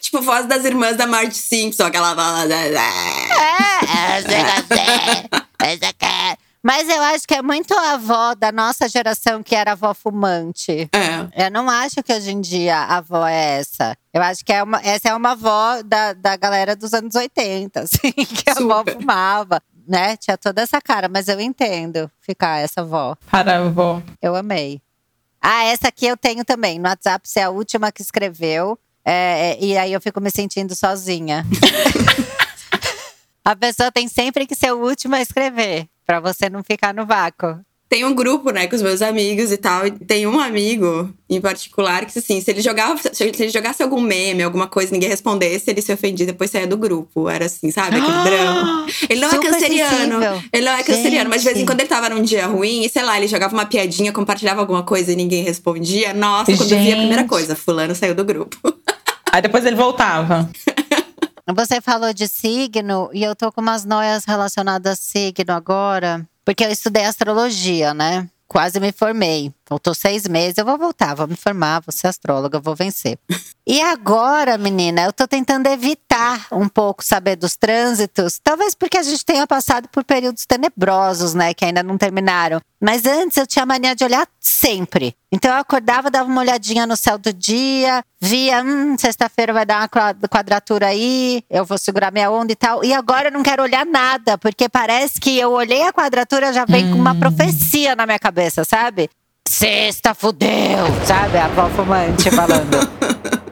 [0.00, 2.50] tipo, voz das irmãs da Marge Simpson, aquela voz.
[2.50, 2.80] É, é,
[5.92, 9.94] é, mas eu acho que é muito a avó da nossa geração que era avó
[9.94, 10.88] fumante.
[10.92, 11.46] É.
[11.46, 13.96] Eu não acho que hoje em dia a avó é essa.
[14.12, 17.80] Eu acho que é uma, essa é uma avó da, da galera dos anos 80,
[17.80, 18.72] assim, que a Super.
[18.72, 19.62] avó fumava.
[19.88, 20.16] Né?
[20.16, 23.16] Tinha toda essa cara, mas eu entendo ficar essa avó.
[23.28, 24.00] Para a avó.
[24.22, 24.80] Eu amei.
[25.40, 26.78] Ah, essa aqui eu tenho também.
[26.78, 28.78] No WhatsApp, você é a última que escreveu.
[29.04, 31.44] É, é, e aí eu fico me sentindo sozinha.
[33.50, 37.04] a pessoa tem sempre que ser o último a escrever para você não ficar no
[37.04, 37.58] vácuo.
[37.88, 39.84] Tem um grupo, né, com os meus amigos e tal.
[39.84, 44.00] E tem um amigo em particular que, assim, se ele jogava, se ele jogasse algum
[44.00, 47.28] meme, alguma coisa, ninguém respondesse, ele se ofendia depois saía do grupo.
[47.28, 47.96] Era assim, sabe?
[47.96, 48.86] Aquele ah, drama.
[49.08, 50.20] Ele não é canceriano.
[50.20, 50.42] Sensível.
[50.52, 52.88] Ele não é canceriano, mas de vez em quando ele tava num dia ruim, e
[52.88, 56.14] sei lá, ele jogava uma piadinha, compartilhava alguma coisa e ninguém respondia.
[56.14, 56.74] Nossa, quando Gente.
[56.74, 58.56] eu via a primeira coisa, fulano saiu do grupo.
[59.32, 60.48] Aí depois ele voltava.
[61.54, 66.64] Você falou de signo e eu tô com umas noias relacionadas a signo agora, porque
[66.64, 68.28] eu estudei astrologia, né?
[68.46, 69.52] Quase me formei.
[69.70, 73.16] Faltou seis meses, eu vou voltar, vou me formar, vou ser astróloga, vou vencer.
[73.64, 78.40] E agora, menina, eu tô tentando evitar um pouco saber dos trânsitos.
[78.42, 81.54] Talvez porque a gente tenha passado por períodos tenebrosos, né?
[81.54, 82.60] Que ainda não terminaram.
[82.80, 85.14] Mas antes eu tinha mania de olhar sempre.
[85.30, 89.82] Então eu acordava, dava uma olhadinha no céu do dia, via, hum, sexta-feira vai dar
[89.82, 92.84] uma quadratura aí, eu vou segurar minha onda e tal.
[92.84, 96.64] E agora eu não quero olhar nada, porque parece que eu olhei a quadratura já
[96.64, 96.92] vem hum.
[96.94, 97.20] com uma hum.
[97.20, 99.08] profecia na minha cabeça, sabe?
[99.50, 100.48] Sexta fudeu,
[101.04, 101.36] sabe?
[101.36, 102.78] A avó fumante falando.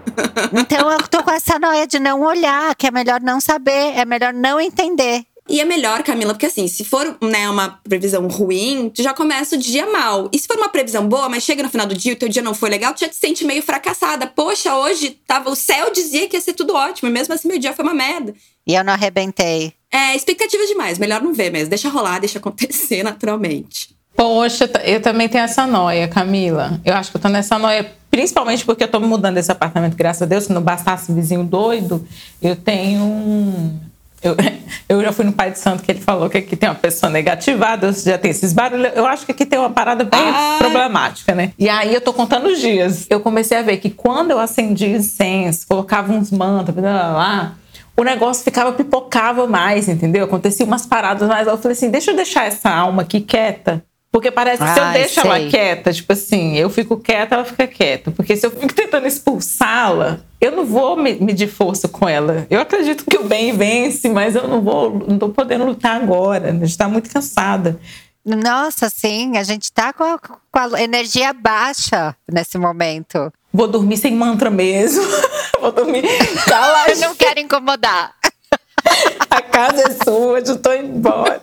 [0.52, 4.04] Então eu tô com essa noia de não olhar, que é melhor não saber, é
[4.04, 5.24] melhor não entender.
[5.48, 9.54] E é melhor, Camila, porque assim, se for né, uma previsão ruim, tu já começa
[9.54, 10.28] o dia mal.
[10.32, 12.28] E se for uma previsão boa, mas chega no final do dia e o teu
[12.28, 14.26] dia não foi legal, tu já te sente meio fracassada.
[14.26, 17.58] Poxa, hoje tava o céu dizia que ia ser tudo ótimo, e mesmo assim meu
[17.58, 18.34] dia foi uma merda.
[18.66, 19.72] E eu não arrebentei.
[19.90, 21.70] É, expectativa demais, melhor não ver mesmo.
[21.70, 23.97] Deixa rolar, deixa acontecer naturalmente.
[24.18, 26.80] Poxa, eu também tenho essa noia, Camila.
[26.84, 29.96] Eu acho que eu tô nessa noia, principalmente porque eu tô me mudando desse apartamento,
[29.96, 30.42] graças a Deus.
[30.42, 32.04] Se não bastasse vizinho doido,
[32.42, 33.78] eu tenho um.
[34.20, 34.34] Eu,
[34.88, 37.08] eu já fui no Pai de Santo que ele falou que aqui tem uma pessoa
[37.08, 38.90] negativada, já tem esses barulhos.
[38.96, 40.56] Eu acho que aqui tem uma parada bem ah.
[40.58, 41.52] problemática, né?
[41.56, 43.06] E aí eu tô contando os dias.
[43.08, 47.54] Eu comecei a ver que quando eu acendia incenso, colocava uns mantos, blá, blá, blá
[47.96, 50.24] o negócio ficava pipocava mais, entendeu?
[50.24, 51.46] Acontecia umas paradas mais.
[51.46, 53.84] Eu falei assim: deixa eu deixar essa alma aqui quieta.
[54.10, 55.30] Porque parece que se eu deixo sei.
[55.30, 58.10] ela quieta, tipo assim, eu fico quieta, ela fica quieta.
[58.10, 62.46] Porque se eu fico tentando expulsá-la, eu não vou medir força com ela.
[62.48, 66.50] Eu acredito que o bem vence, mas eu não vou, não tô podendo lutar agora.
[66.50, 67.78] A gente tá muito cansada.
[68.24, 73.32] Nossa, sim, a gente tá com a, com a energia baixa nesse momento.
[73.52, 75.02] Vou dormir sem mantra mesmo.
[75.60, 76.02] vou dormir
[76.46, 76.94] caladinha.
[76.94, 78.14] eu não quero incomodar.
[79.30, 81.40] a casa é sua, eu tô embora.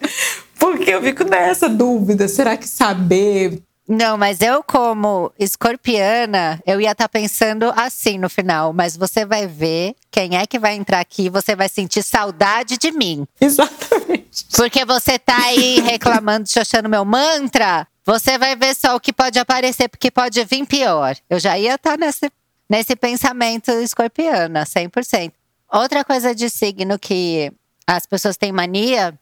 [0.60, 2.28] Porque eu fico nessa dúvida.
[2.28, 8.28] Será que saber não, mas eu, como escorpiana, eu ia estar tá pensando assim no
[8.28, 8.74] final.
[8.74, 12.92] Mas você vai ver quem é que vai entrar aqui, você vai sentir saudade de
[12.92, 13.28] mim.
[13.40, 14.48] Exatamente.
[14.56, 17.88] Porque você tá aí reclamando, xoxando meu mantra.
[18.04, 21.16] Você vai ver só o que pode aparecer, porque pode vir pior.
[21.30, 22.32] Eu já ia estar tá nesse,
[22.68, 25.32] nesse pensamento escorpiana, 100%.
[25.72, 27.52] Outra coisa de signo que
[27.86, 29.14] as pessoas têm mania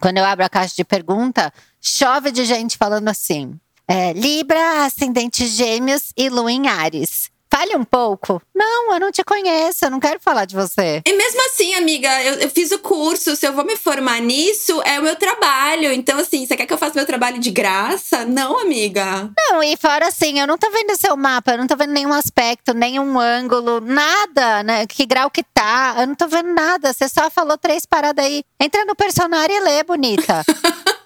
[0.00, 5.46] quando eu abro a caixa de pergunta, chove de gente falando assim: é, Libra, ascendente
[5.46, 7.30] Gêmeos e Lua em Ares.
[7.74, 8.40] Um pouco.
[8.54, 11.02] Não, eu não te conheço, eu não quero falar de você.
[11.06, 13.36] E mesmo assim, amiga, eu, eu, fiz o curso.
[13.36, 15.92] Se eu vou me formar nisso, é o meu trabalho.
[15.92, 18.24] Então, assim, você quer que eu faça meu trabalho de graça?
[18.24, 19.30] Não, amiga.
[19.36, 22.12] Não, e fora assim, eu não tô vendo seu mapa, eu não tô vendo nenhum
[22.12, 24.86] aspecto, nenhum ângulo, nada, né?
[24.86, 25.96] Que grau que tá.
[25.98, 26.92] Eu não tô vendo nada.
[26.92, 28.42] Você só falou três paradas aí.
[28.60, 30.42] Entra no personagem e lê, bonita.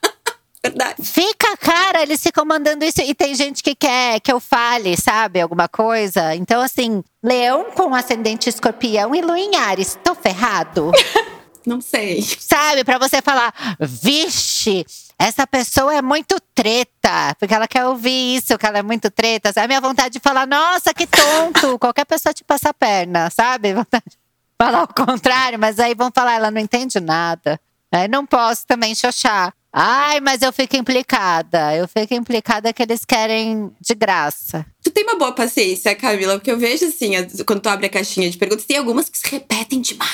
[0.63, 1.03] Verdade.
[1.03, 3.01] Fica, cara, eles ficam mandando isso.
[3.01, 5.41] E tem gente que quer que eu fale, sabe?
[5.41, 6.35] Alguma coisa.
[6.35, 9.99] Então, assim, leão com ascendente escorpião e lua em Ares.
[10.05, 10.93] Tô ferrado?
[11.67, 12.23] Não sei.
[12.23, 12.85] Sabe?
[12.85, 14.85] Pra você falar, vixe,
[15.19, 17.35] essa pessoa é muito treta.
[17.39, 19.53] Porque ela quer ouvir isso, que ela é muito treta.
[19.57, 21.79] A minha vontade de falar, nossa, que tonto.
[21.81, 23.73] Qualquer pessoa te passa a perna, sabe?
[23.75, 24.19] Vontade de
[24.59, 27.59] falar o contrário, mas aí vão falar, ela não entende nada.
[27.93, 29.55] Aí não posso também xoxar.
[29.73, 31.75] Ai, mas eu fico implicada.
[31.77, 34.67] Eu fico implicada que eles querem de graça.
[34.83, 37.13] Tu tem uma boa paciência, Camila, porque eu vejo assim,
[37.47, 40.11] quando tu abre a caixinha de perguntas, tem algumas que se repetem demais.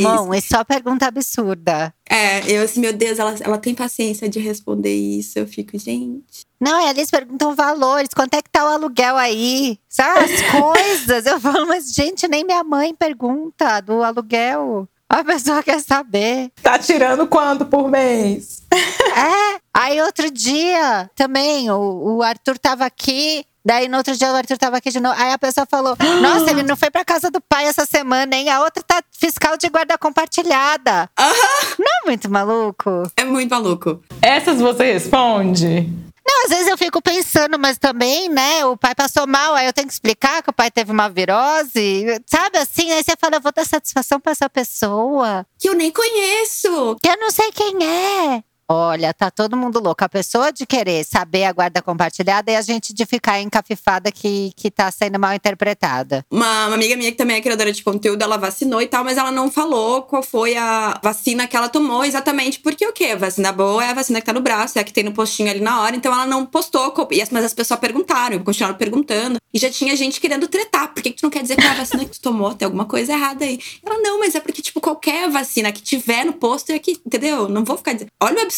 [0.00, 1.94] Não, é só pergunta absurda.
[2.08, 5.38] É, eu assim, meu Deus, ela, ela tem paciência de responder isso.
[5.38, 6.46] Eu fico, gente.
[6.60, 9.78] Não, eles perguntam valores, quanto é que tá o aluguel aí?
[9.88, 11.26] Sabe, as coisas.
[11.26, 14.88] Eu falo, mas gente, nem minha mãe pergunta do aluguel.
[15.08, 16.50] A pessoa quer saber.
[16.62, 18.62] Tá tirando quanto por mês?
[18.70, 19.58] É.
[19.72, 23.44] Aí outro dia também, o, o Arthur tava aqui.
[23.64, 25.14] Daí no outro dia o Arthur tava aqui de novo.
[25.18, 28.50] Aí a pessoa falou: Nossa, ele não foi pra casa do pai essa semana, hein?
[28.50, 31.08] A outra tá fiscal de guarda compartilhada.
[31.18, 31.34] Aham.
[31.78, 33.10] Não é muito maluco?
[33.16, 34.02] É muito maluco.
[34.20, 35.88] Essas você responde?
[36.28, 39.72] Não, às vezes eu fico pensando, mas também, né, o pai passou mal, aí eu
[39.72, 42.92] tenho que explicar que o pai teve uma virose, sabe assim?
[42.92, 45.46] Aí você fala, eu vou dar satisfação pra essa pessoa.
[45.58, 46.96] Que eu nem conheço.
[47.02, 48.42] Que eu não sei quem é.
[48.70, 50.04] Olha, tá todo mundo louco.
[50.04, 54.52] A pessoa de querer saber a guarda compartilhada e a gente de ficar encafifada que,
[54.54, 56.22] que tá sendo mal interpretada.
[56.30, 59.16] Uma, uma, amiga minha que também é criadora de conteúdo, ela vacinou e tal, mas
[59.16, 62.60] ela não falou qual foi a vacina que ela tomou exatamente.
[62.60, 63.06] Porque o quê?
[63.06, 65.12] A vacina boa é a vacina que tá no braço, é a que tem no
[65.12, 65.96] postinho ali na hora.
[65.96, 66.92] Então ela não postou,
[67.32, 69.38] mas as pessoas perguntaram, continuaram perguntando.
[69.52, 70.92] E já tinha gente querendo tretar.
[70.92, 72.84] Por que, que tu não quer dizer que a vacina que tu tomou tem alguma
[72.84, 73.58] coisa errada aí?
[73.84, 77.48] Ela, não, mas é porque, tipo, qualquer vacina que tiver no posto é que, entendeu?
[77.48, 78.10] Não vou ficar dizendo.
[78.20, 78.57] Olha o absurdo,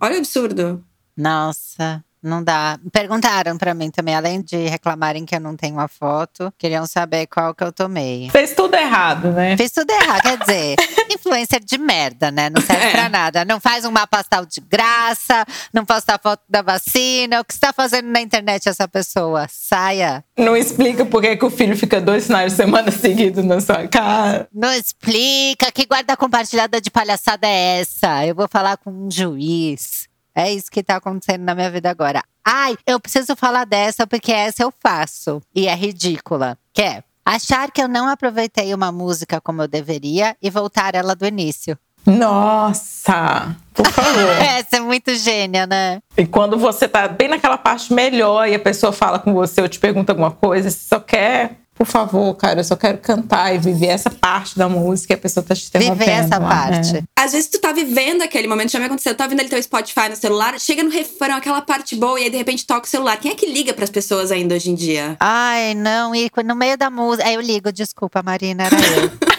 [0.00, 0.84] olha o absurdo.
[1.16, 2.04] Nossa.
[2.22, 2.78] Não dá.
[2.92, 7.26] Perguntaram pra mim também, além de reclamarem que eu não tenho uma foto, queriam saber
[7.26, 8.30] qual que eu tomei.
[8.30, 9.56] Fez tudo errado, né?
[9.56, 10.76] Fiz tudo errado, quer dizer,
[11.10, 12.48] influencer de merda, né?
[12.48, 12.90] Não serve É.
[12.92, 13.44] pra nada.
[13.44, 15.44] Não faz um mapa astral de graça,
[15.74, 17.40] não posta foto da vacina.
[17.40, 19.46] O que está fazendo na internet essa pessoa?
[19.50, 20.24] Saia.
[20.38, 23.88] Não explica por que que o filho fica dois finais de semana seguidos na sua
[23.88, 24.48] cara.
[24.54, 28.24] Não explica que guarda compartilhada de palhaçada é essa.
[28.26, 30.08] Eu vou falar com um juiz.
[30.34, 32.22] É isso que tá acontecendo na minha vida agora.
[32.44, 35.40] Ai, eu preciso falar dessa porque essa eu faço.
[35.54, 36.58] E é ridícula.
[36.72, 41.14] Que é achar que eu não aproveitei uma música como eu deveria e voltar ela
[41.14, 41.78] do início.
[42.04, 44.30] Nossa, por favor.
[44.42, 46.00] Essa é muito gênia, né?
[46.16, 49.68] E quando você tá bem naquela parte melhor e a pessoa fala com você ou
[49.68, 53.58] te pergunta alguma coisa, você só quer, por favor, cara, eu só quero cantar e
[53.58, 55.98] viver essa parte da música e a pessoa tá te interrompendo.
[55.98, 56.92] Viver essa lá, parte.
[56.92, 57.02] né?
[57.18, 59.62] Às vezes tu tá vivendo aquele momento, já me aconteceu, eu tô vendo ali teu
[59.62, 62.90] Spotify no celular, chega no refrão, aquela parte boa, e aí de repente toca o
[62.90, 63.16] celular.
[63.16, 65.16] Quem é que liga pras pessoas ainda hoje em dia?
[65.18, 67.26] Ai, não, e no meio da música.
[67.28, 69.32] Aí eu ligo, desculpa, Marina, era eu.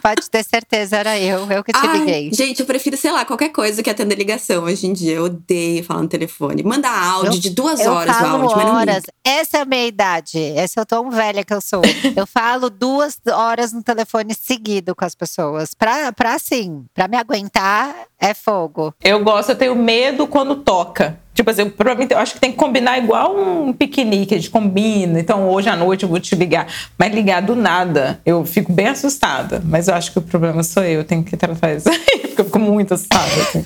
[0.00, 1.50] Pode ter certeza, era eu.
[1.50, 2.30] Eu que te Ai, liguei.
[2.32, 5.16] gente, eu prefiro, sei lá, qualquer coisa que atender ligação hoje em dia.
[5.16, 6.62] Eu odeio falar no telefone.
[6.62, 9.02] Manda áudio Eu- de duas Eu horas o falo áudio, mas não horas.
[9.24, 10.38] Essa é a minha idade.
[10.56, 11.80] Essa eu tão velha que eu sou.
[12.14, 15.72] eu falo duas horas no telefone seguido com as pessoas.
[15.72, 18.94] Pra, pra assim, pra me aguentar, é fogo.
[19.02, 21.18] Eu gosto, eu tenho medo quando toca.
[21.32, 25.20] Tipo assim, provavelmente eu acho que tem que combinar igual um piquenique, a gente combina.
[25.20, 26.66] Então hoje à noite eu vou te ligar.
[26.98, 29.62] Mas ligar do nada, eu fico bem assustada.
[29.64, 32.18] Mas eu acho que o problema sou eu, eu tenho que tratar isso aí.
[32.28, 33.24] Porque eu fico muito assustada.
[33.42, 33.64] assim.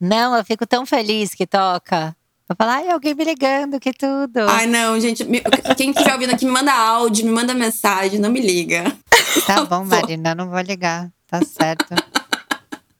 [0.00, 2.15] Não, eu fico tão feliz que toca.
[2.48, 4.48] Eu falo, ai, alguém me ligando, que tudo.
[4.48, 5.24] Ai, não, gente.
[5.24, 5.42] me-
[5.76, 8.84] Quem estiver ouvindo aqui, me manda áudio, me manda mensagem, não me liga.
[9.46, 11.10] tá bom, Marina, não vou ligar.
[11.28, 11.86] Tá certo.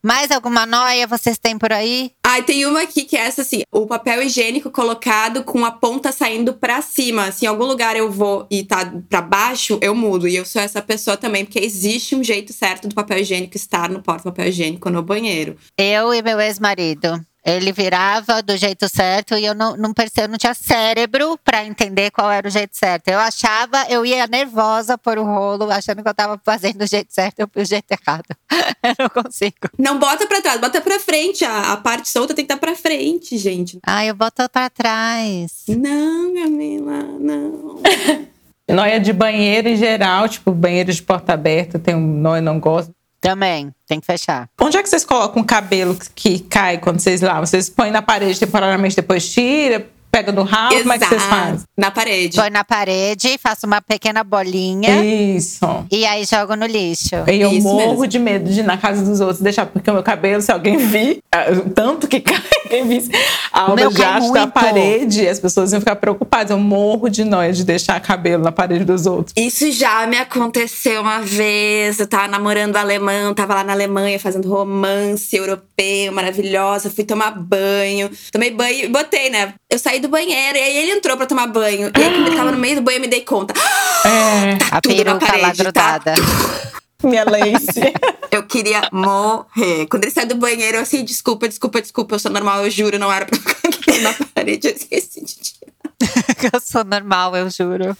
[0.03, 2.13] Mais alguma noia vocês têm por aí?
[2.25, 6.13] Ai, tem uma aqui que é essa assim: o papel higiênico colocado com a ponta
[6.13, 7.33] saindo pra cima.
[7.33, 10.29] Se em algum lugar eu vou e tá pra baixo, eu mudo.
[10.29, 13.89] E eu sou essa pessoa também, porque existe um jeito certo do papel higiênico estar
[13.89, 15.57] no porta-papel higiênico no banheiro.
[15.77, 17.21] Eu e meu ex-marido.
[17.47, 21.65] Ele virava do jeito certo e eu não, não percebi, eu não tinha cérebro pra
[21.65, 23.07] entender qual era o jeito certo.
[23.07, 27.15] Eu achava, eu ia nervosa por o rolo, achando que eu tava fazendo do jeito
[27.15, 28.25] certo, eu fui do jeito errado.
[28.83, 29.71] eu não consigo.
[29.79, 31.45] Não bota pra trás, bota pra frente.
[31.45, 33.79] A, a parte solta tem que estar pra frente, gente.
[33.87, 35.63] Ah, eu boto pra trás.
[35.69, 37.81] Não, Camila, não.
[38.69, 42.96] Noia de banheiro em geral, tipo banheiro de porta aberta, tem um noia não gosto.
[43.21, 44.49] Também, tem que fechar.
[44.61, 47.47] Onde é que vocês colocam o cabelo que cai quando vocês lavam?
[47.47, 50.77] Vocês põem na parede temporariamente, depois tira, pega do ralo?
[50.79, 51.61] Como é que vocês fazem?
[51.77, 52.37] Na parede.
[52.37, 55.85] Põe na parede, faço uma pequena bolinha Isso.
[55.91, 57.17] e aí jogo no lixo.
[57.27, 58.07] E eu Isso morro mesmo.
[58.07, 60.77] de medo de ir na casa dos outros deixar, porque o meu cabelo, se alguém
[60.77, 61.45] vir, ah,
[61.75, 63.11] tanto que cai, quem visse
[63.53, 66.51] a obra de arte da parede, as pessoas iam ficar preocupadas.
[66.51, 69.33] Eu morro de noia de deixar cabelo na parede dos outros.
[69.37, 71.99] Isso já me aconteceu uma vez.
[71.99, 76.91] Eu tava namorando alemão, tava lá na Alemanha fazendo romance europeu, maravilhosa.
[76.91, 78.11] Fui tomar banho.
[78.33, 79.55] Tomei banho e botei, né?
[79.71, 81.91] Eu saí do banheiro e aí ele entrou pra tomar banho.
[81.97, 83.55] E aí, quando ele tava no meio do banho, eu me dei conta.
[84.07, 85.99] É, Tá A tudo na peruca lá parede, tá?
[85.99, 86.15] grudada.
[87.03, 87.93] minha lace.
[88.31, 89.87] Eu queria morrer.
[89.89, 92.15] Quando ele saiu do banheiro, eu assim, desculpa, desculpa, desculpa.
[92.15, 94.67] Eu sou normal, eu juro, não era pra ficar aqui na parede.
[94.69, 96.53] Eu esqueci de tirar.
[96.53, 97.97] eu sou normal, eu juro.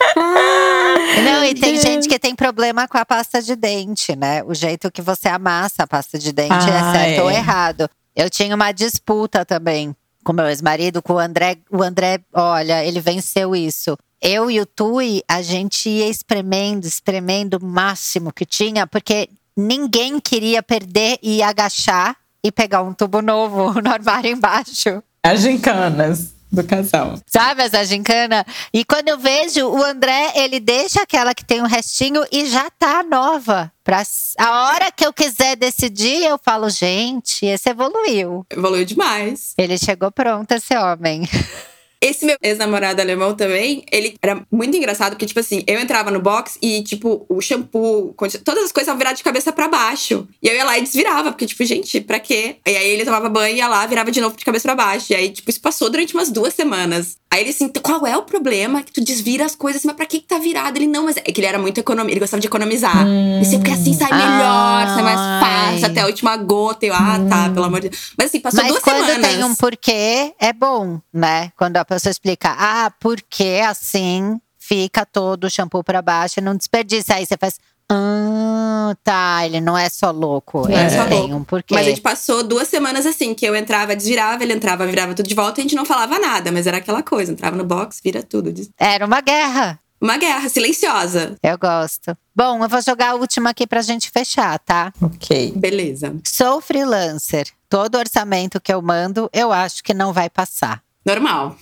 [1.25, 4.43] Não, e tem gente que tem problema com a pasta de dente, né?
[4.45, 7.23] O jeito que você amassa a pasta de dente é Ah, certo é.
[7.23, 7.89] ou errado.
[8.15, 9.95] Eu tinha uma disputa também
[10.27, 11.59] com meu ex-marido, com o André.
[11.71, 13.97] O André, olha, ele venceu isso.
[14.21, 20.19] Eu e o Tui, a gente ia espremendo, espremendo o máximo que tinha, porque ninguém
[20.19, 25.01] queria perder e agachar e pegar um tubo novo no armário embaixo.
[25.23, 27.19] As gincanas do casal.
[27.27, 28.45] Sabe essa gincana?
[28.73, 32.69] E quando eu vejo o André, ele deixa aquela que tem um restinho e já
[32.71, 33.71] tá nova.
[33.85, 34.03] Pra
[34.39, 38.45] a hora que eu quiser decidir, eu falo, gente, esse evoluiu.
[38.51, 39.55] Evoluiu demais.
[39.57, 41.23] Ele chegou pronto, esse homem.
[42.01, 46.21] Esse meu ex-namorado alemão também, ele era muito engraçado, porque, tipo assim, eu entrava no
[46.21, 50.29] box e, tipo, o shampoo, todas as coisas estavam viradas de cabeça pra baixo.
[50.43, 52.57] E eu ia lá e desvirava, porque, tipo, gente, pra quê?
[52.67, 55.13] E aí ele tomava banho, ia lá, virava de novo de cabeça pra baixo.
[55.13, 57.17] E aí, tipo, isso passou durante umas duas semanas.
[57.31, 58.83] Aí ele assim, qual é o problema?
[58.83, 60.79] Que tu desvira as coisas, mas pra que que tá virado?
[60.79, 63.07] Ele, não, mas é que ele era muito economia, ele gostava de economizar.
[63.07, 65.41] Ele disse, porque assim sai melhor, sai mais Ai.
[65.73, 66.87] fácil, até a última gota.
[66.87, 68.13] Eu, ah, tá, pelo amor de Deus.
[68.17, 69.31] Mas assim, passou Mas duas quando semanas.
[69.31, 71.53] tem um porquê, é bom, né?
[71.57, 76.57] Quando a pessoa explica, ah, porque assim fica todo o shampoo pra baixo e não
[76.57, 77.15] desperdiça.
[77.15, 77.59] Aí você faz,
[77.89, 79.47] Ah, tá.
[79.47, 80.69] Ele não é só louco.
[80.69, 81.35] Não é ele só tem louco.
[81.37, 81.75] um porquê.
[81.75, 85.29] Mas a gente passou duas semanas assim, que eu entrava, desvirava, ele entrava, virava tudo
[85.29, 88.01] de volta e a gente não falava nada, mas era aquela coisa, entrava no box,
[88.03, 88.53] vira tudo.
[88.79, 89.79] Era uma guerra.
[90.01, 91.37] Uma guerra silenciosa.
[91.43, 92.17] Eu gosto.
[92.35, 94.93] Bom, eu vou jogar a última aqui pra gente fechar, tá?
[95.01, 95.53] Ok.
[95.57, 96.15] Beleza.
[96.27, 97.47] Sou freelancer.
[97.69, 100.83] Todo orçamento que eu mando, eu acho que não vai passar.
[101.05, 101.57] Normal.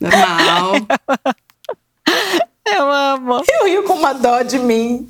[0.00, 0.74] Normal.
[2.66, 3.42] Eu amo.
[3.48, 5.06] Eu rio com uma dó de mim.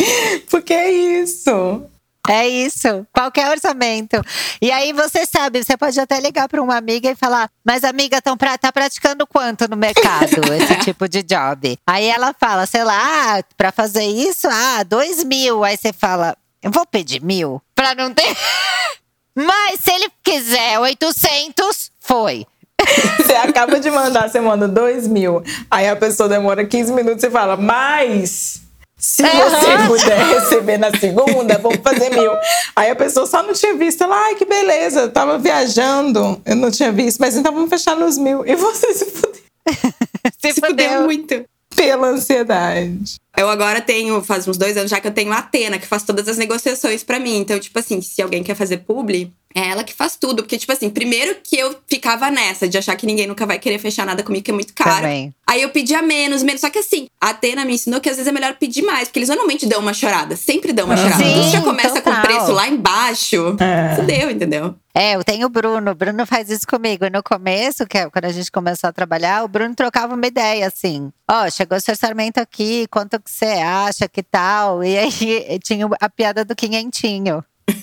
[0.51, 1.85] Porque é isso.
[2.26, 4.16] É isso, qualquer orçamento.
[4.61, 8.22] E aí você sabe, você pode até ligar para uma amiga e falar: Mas amiga,
[8.22, 11.78] tão pra, tá praticando quanto no mercado esse tipo de job?
[11.87, 12.99] Aí ela fala, sei lá,
[13.39, 15.62] ah, para fazer isso, ah, dois mil.
[15.62, 18.35] Aí você fala: Eu vou pedir mil para não ter.
[19.37, 22.47] Mas se ele quiser 800, foi.
[23.18, 25.43] Você acaba de mandar, você manda dois mil.
[25.70, 28.62] Aí a pessoa demora 15 minutos e fala, mas.
[28.97, 32.32] Se você puder receber na segunda, vamos fazer mil.
[32.74, 34.03] Aí a pessoa só não tinha visto.
[34.03, 37.97] Ela, ai, que beleza, eu tava viajando, eu não tinha visto, mas então vamos fechar
[37.97, 38.47] nos mil.
[38.47, 39.35] E você se fudeu
[40.41, 41.45] Se, Se fudeu muito.
[41.76, 43.16] pela ansiedade.
[43.37, 46.03] Eu agora tenho, faz uns dois anos já que eu tenho a Atena, que faz
[46.03, 47.39] todas as negociações pra mim.
[47.39, 50.42] Então, tipo assim, se alguém quer fazer publi, é ela que faz tudo.
[50.42, 53.78] Porque, tipo assim, primeiro que eu ficava nessa de achar que ninguém nunca vai querer
[53.78, 54.96] fechar nada comigo, que é muito caro.
[55.02, 55.34] Também.
[55.46, 56.61] Aí eu pedia menos, menos.
[56.61, 59.18] Só que assim, a Atena me ensinou que às vezes é melhor pedir mais, porque
[59.20, 60.36] eles normalmente dão uma chorada.
[60.36, 61.22] Sempre dão uma chorada.
[61.22, 62.22] Sim, Então, se já começa com o total.
[62.22, 63.94] preço lá embaixo, É.
[63.96, 64.74] fudeu, entendeu?
[64.96, 65.90] É, eu tenho o Bruno.
[65.90, 67.05] O Bruno faz isso comigo.
[67.11, 70.66] No começo, que é quando a gente começou a trabalhar, o Bruno trocava uma ideia
[70.68, 74.82] assim: Ó, chegou esse orçamento aqui, quanto que você acha, que tal?
[74.84, 75.11] E aí
[75.64, 77.44] tinha a piada do quinhentinho.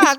[0.00, 0.16] ah,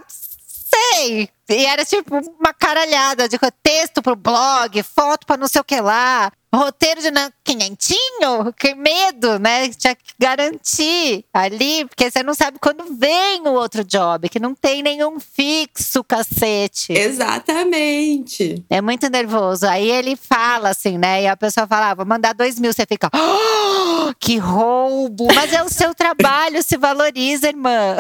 [0.94, 1.30] sei!
[1.52, 5.82] E era tipo uma caralhada de texto pro blog, foto pra não sei o que
[5.82, 6.32] lá.
[6.54, 8.54] Roteiro de na- quinhentinho?
[8.58, 9.70] Que medo, né?
[9.70, 14.54] Tinha que garantir ali, porque você não sabe quando vem o outro job, que não
[14.56, 16.94] tem nenhum fixo, cacete.
[16.94, 18.64] Exatamente.
[18.70, 19.68] É muito nervoso.
[19.68, 21.24] Aí ele fala assim, né?
[21.24, 22.72] E a pessoa fala, ah, vou mandar dois mil.
[22.74, 25.28] Você fica, "Ah, que roubo!
[25.34, 27.96] Mas é o seu trabalho, se valoriza, irmã.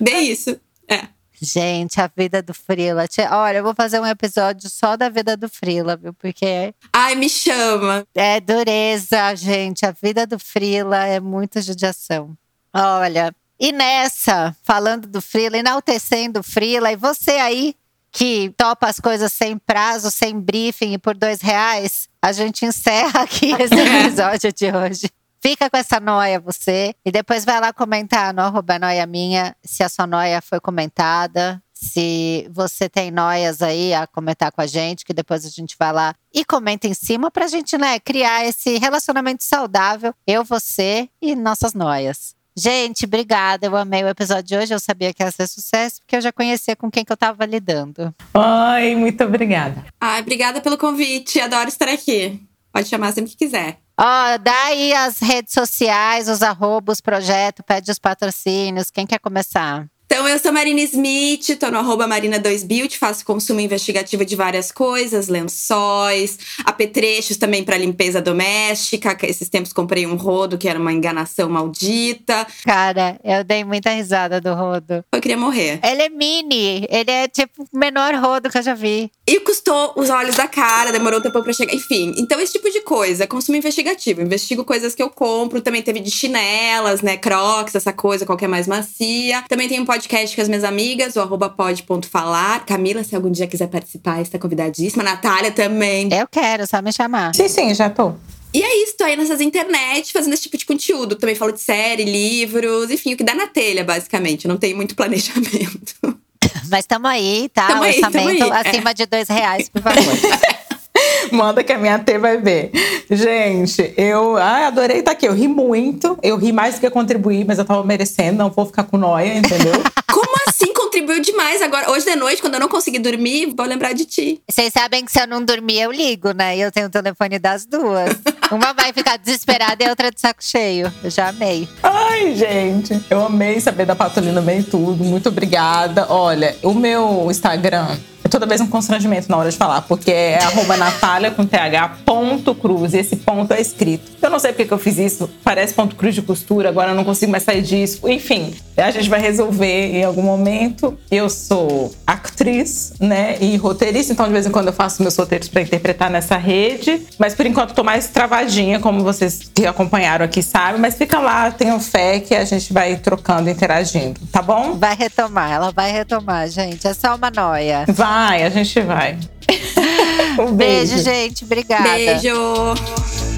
[0.00, 0.58] Bem isso.
[0.88, 1.08] É.
[1.40, 3.06] Gente, a vida do Frila.
[3.30, 6.14] Olha, eu vou fazer um episódio só da vida do Frila, viu?
[6.14, 8.06] Porque Ai, me chama.
[8.14, 9.84] é dureza, gente.
[9.84, 12.36] A vida do Frila é muita judiação.
[12.72, 17.74] Olha, e nessa, falando do Frila, enaltecendo o Frila, e você aí
[18.10, 23.22] que topa as coisas sem prazo, sem briefing e por dois reais, a gente encerra
[23.22, 25.10] aqui esse episódio de hoje.
[25.46, 29.82] Fica com essa noia você e depois vai lá comentar no arroba noia minha se
[29.82, 35.04] a sua noia foi comentada, se você tem noias aí a comentar com a gente,
[35.04, 38.78] que depois a gente vai lá e comenta em cima pra gente, né, criar esse
[38.78, 42.34] relacionamento saudável, eu, você e nossas noias.
[42.56, 43.66] Gente, obrigada.
[43.66, 44.72] Eu amei o episódio de hoje.
[44.72, 47.44] Eu sabia que ia ser sucesso, porque eu já conhecia com quem que eu tava
[47.44, 48.14] lidando.
[48.32, 49.84] Ai, muito obrigada.
[50.00, 51.38] Ai, obrigada pelo convite.
[51.38, 52.40] Adoro estar aqui.
[52.72, 53.83] Pode chamar sempre que quiser.
[53.96, 58.90] Ó, dá aí as redes sociais, os arrobos, projeto, pede os patrocínios.
[58.90, 59.88] Quem quer começar?
[60.14, 65.26] Então, eu sou Marina Smith, tô no arroba Marina2Beauty, faço consumo investigativo de várias coisas,
[65.26, 69.18] lençóis, apetrechos também para limpeza doméstica.
[69.24, 72.46] Esses tempos comprei um rodo que era uma enganação maldita.
[72.64, 75.04] Cara, eu dei muita risada do rodo.
[75.10, 75.80] Eu queria morrer.
[75.82, 79.10] Ele é mini, ele é tipo o menor rodo que eu já vi.
[79.26, 81.74] E custou os olhos da cara, demorou um tempo pra chegar.
[81.74, 84.22] Enfim, então esse tipo de coisa, consumo investigativo.
[84.22, 85.60] Investigo coisas que eu compro.
[85.60, 87.16] Também teve de chinelas, né?
[87.16, 89.42] Crocs, essa coisa, qualquer mais macia.
[89.48, 92.64] Também tem um podcast com as minhas amigas, o arroba pod.falar.
[92.66, 95.02] Camila, se algum dia quiser participar, está convidadíssima.
[95.02, 96.08] Natália também.
[96.12, 97.34] Eu quero, só me chamar.
[97.34, 98.12] Sim, sim, já tô.
[98.52, 101.16] E é isso, tô aí nessas internet fazendo esse tipo de conteúdo.
[101.16, 104.46] Também falo de série, livros, enfim, o que dá na telha, basicamente.
[104.46, 105.96] Não tem muito planejamento.
[106.70, 107.66] Mas tamo aí, tá?
[107.66, 108.68] Tamo aí, tamo Orçamento aí, é.
[108.68, 110.02] acima de dois reais, por favor.
[111.32, 112.70] Manda que a minha T vai ver.
[113.10, 115.26] Gente, eu ai, adorei estar aqui.
[115.26, 116.18] Eu ri muito.
[116.22, 118.38] Eu ri mais do que contribuir, mas eu tava merecendo.
[118.38, 119.72] Não vou ficar com noia, entendeu?
[120.12, 121.90] Como assim contribuiu demais agora?
[121.90, 124.40] Hoje de noite, quando eu não consegui dormir, vou lembrar de ti.
[124.48, 126.56] Vocês sabem que se eu não dormir, eu ligo, né?
[126.56, 128.10] E eu tenho o telefone das duas.
[128.50, 130.92] Uma vai ficar desesperada e a outra de saco cheio.
[131.02, 131.68] Eu já amei.
[131.82, 133.00] Ai, gente.
[133.10, 135.02] Eu amei saber da Patolina bem tudo.
[135.02, 136.06] Muito obrigada.
[136.08, 137.96] Olha, o meu Instagram.
[138.34, 142.52] Toda vez um constrangimento na hora de falar, porque é arroba Natália com TH ponto
[142.52, 142.92] cruz.
[142.92, 144.10] E esse ponto é escrito.
[144.20, 145.30] Eu não sei porque que eu fiz isso.
[145.44, 148.08] Parece ponto cruz de costura, agora eu não consigo mais sair disso.
[148.08, 150.98] Enfim, a gente vai resolver em algum momento.
[151.12, 153.36] Eu sou atriz, né?
[153.40, 157.06] E roteirista, então de vez em quando eu faço meus roteiros para interpretar nessa rede.
[157.20, 160.80] Mas por enquanto tô mais travadinha, como vocês que acompanharam aqui sabem.
[160.80, 164.74] Mas fica lá, tenham fé que a gente vai trocando, interagindo, tá bom?
[164.74, 166.84] Vai retomar, ela vai retomar, gente.
[166.84, 167.84] É só uma noia.
[168.26, 169.18] Vai, a gente vai.
[170.40, 170.94] um beijo.
[170.94, 171.44] beijo, gente.
[171.44, 171.82] Obrigada.
[171.82, 173.33] Beijo.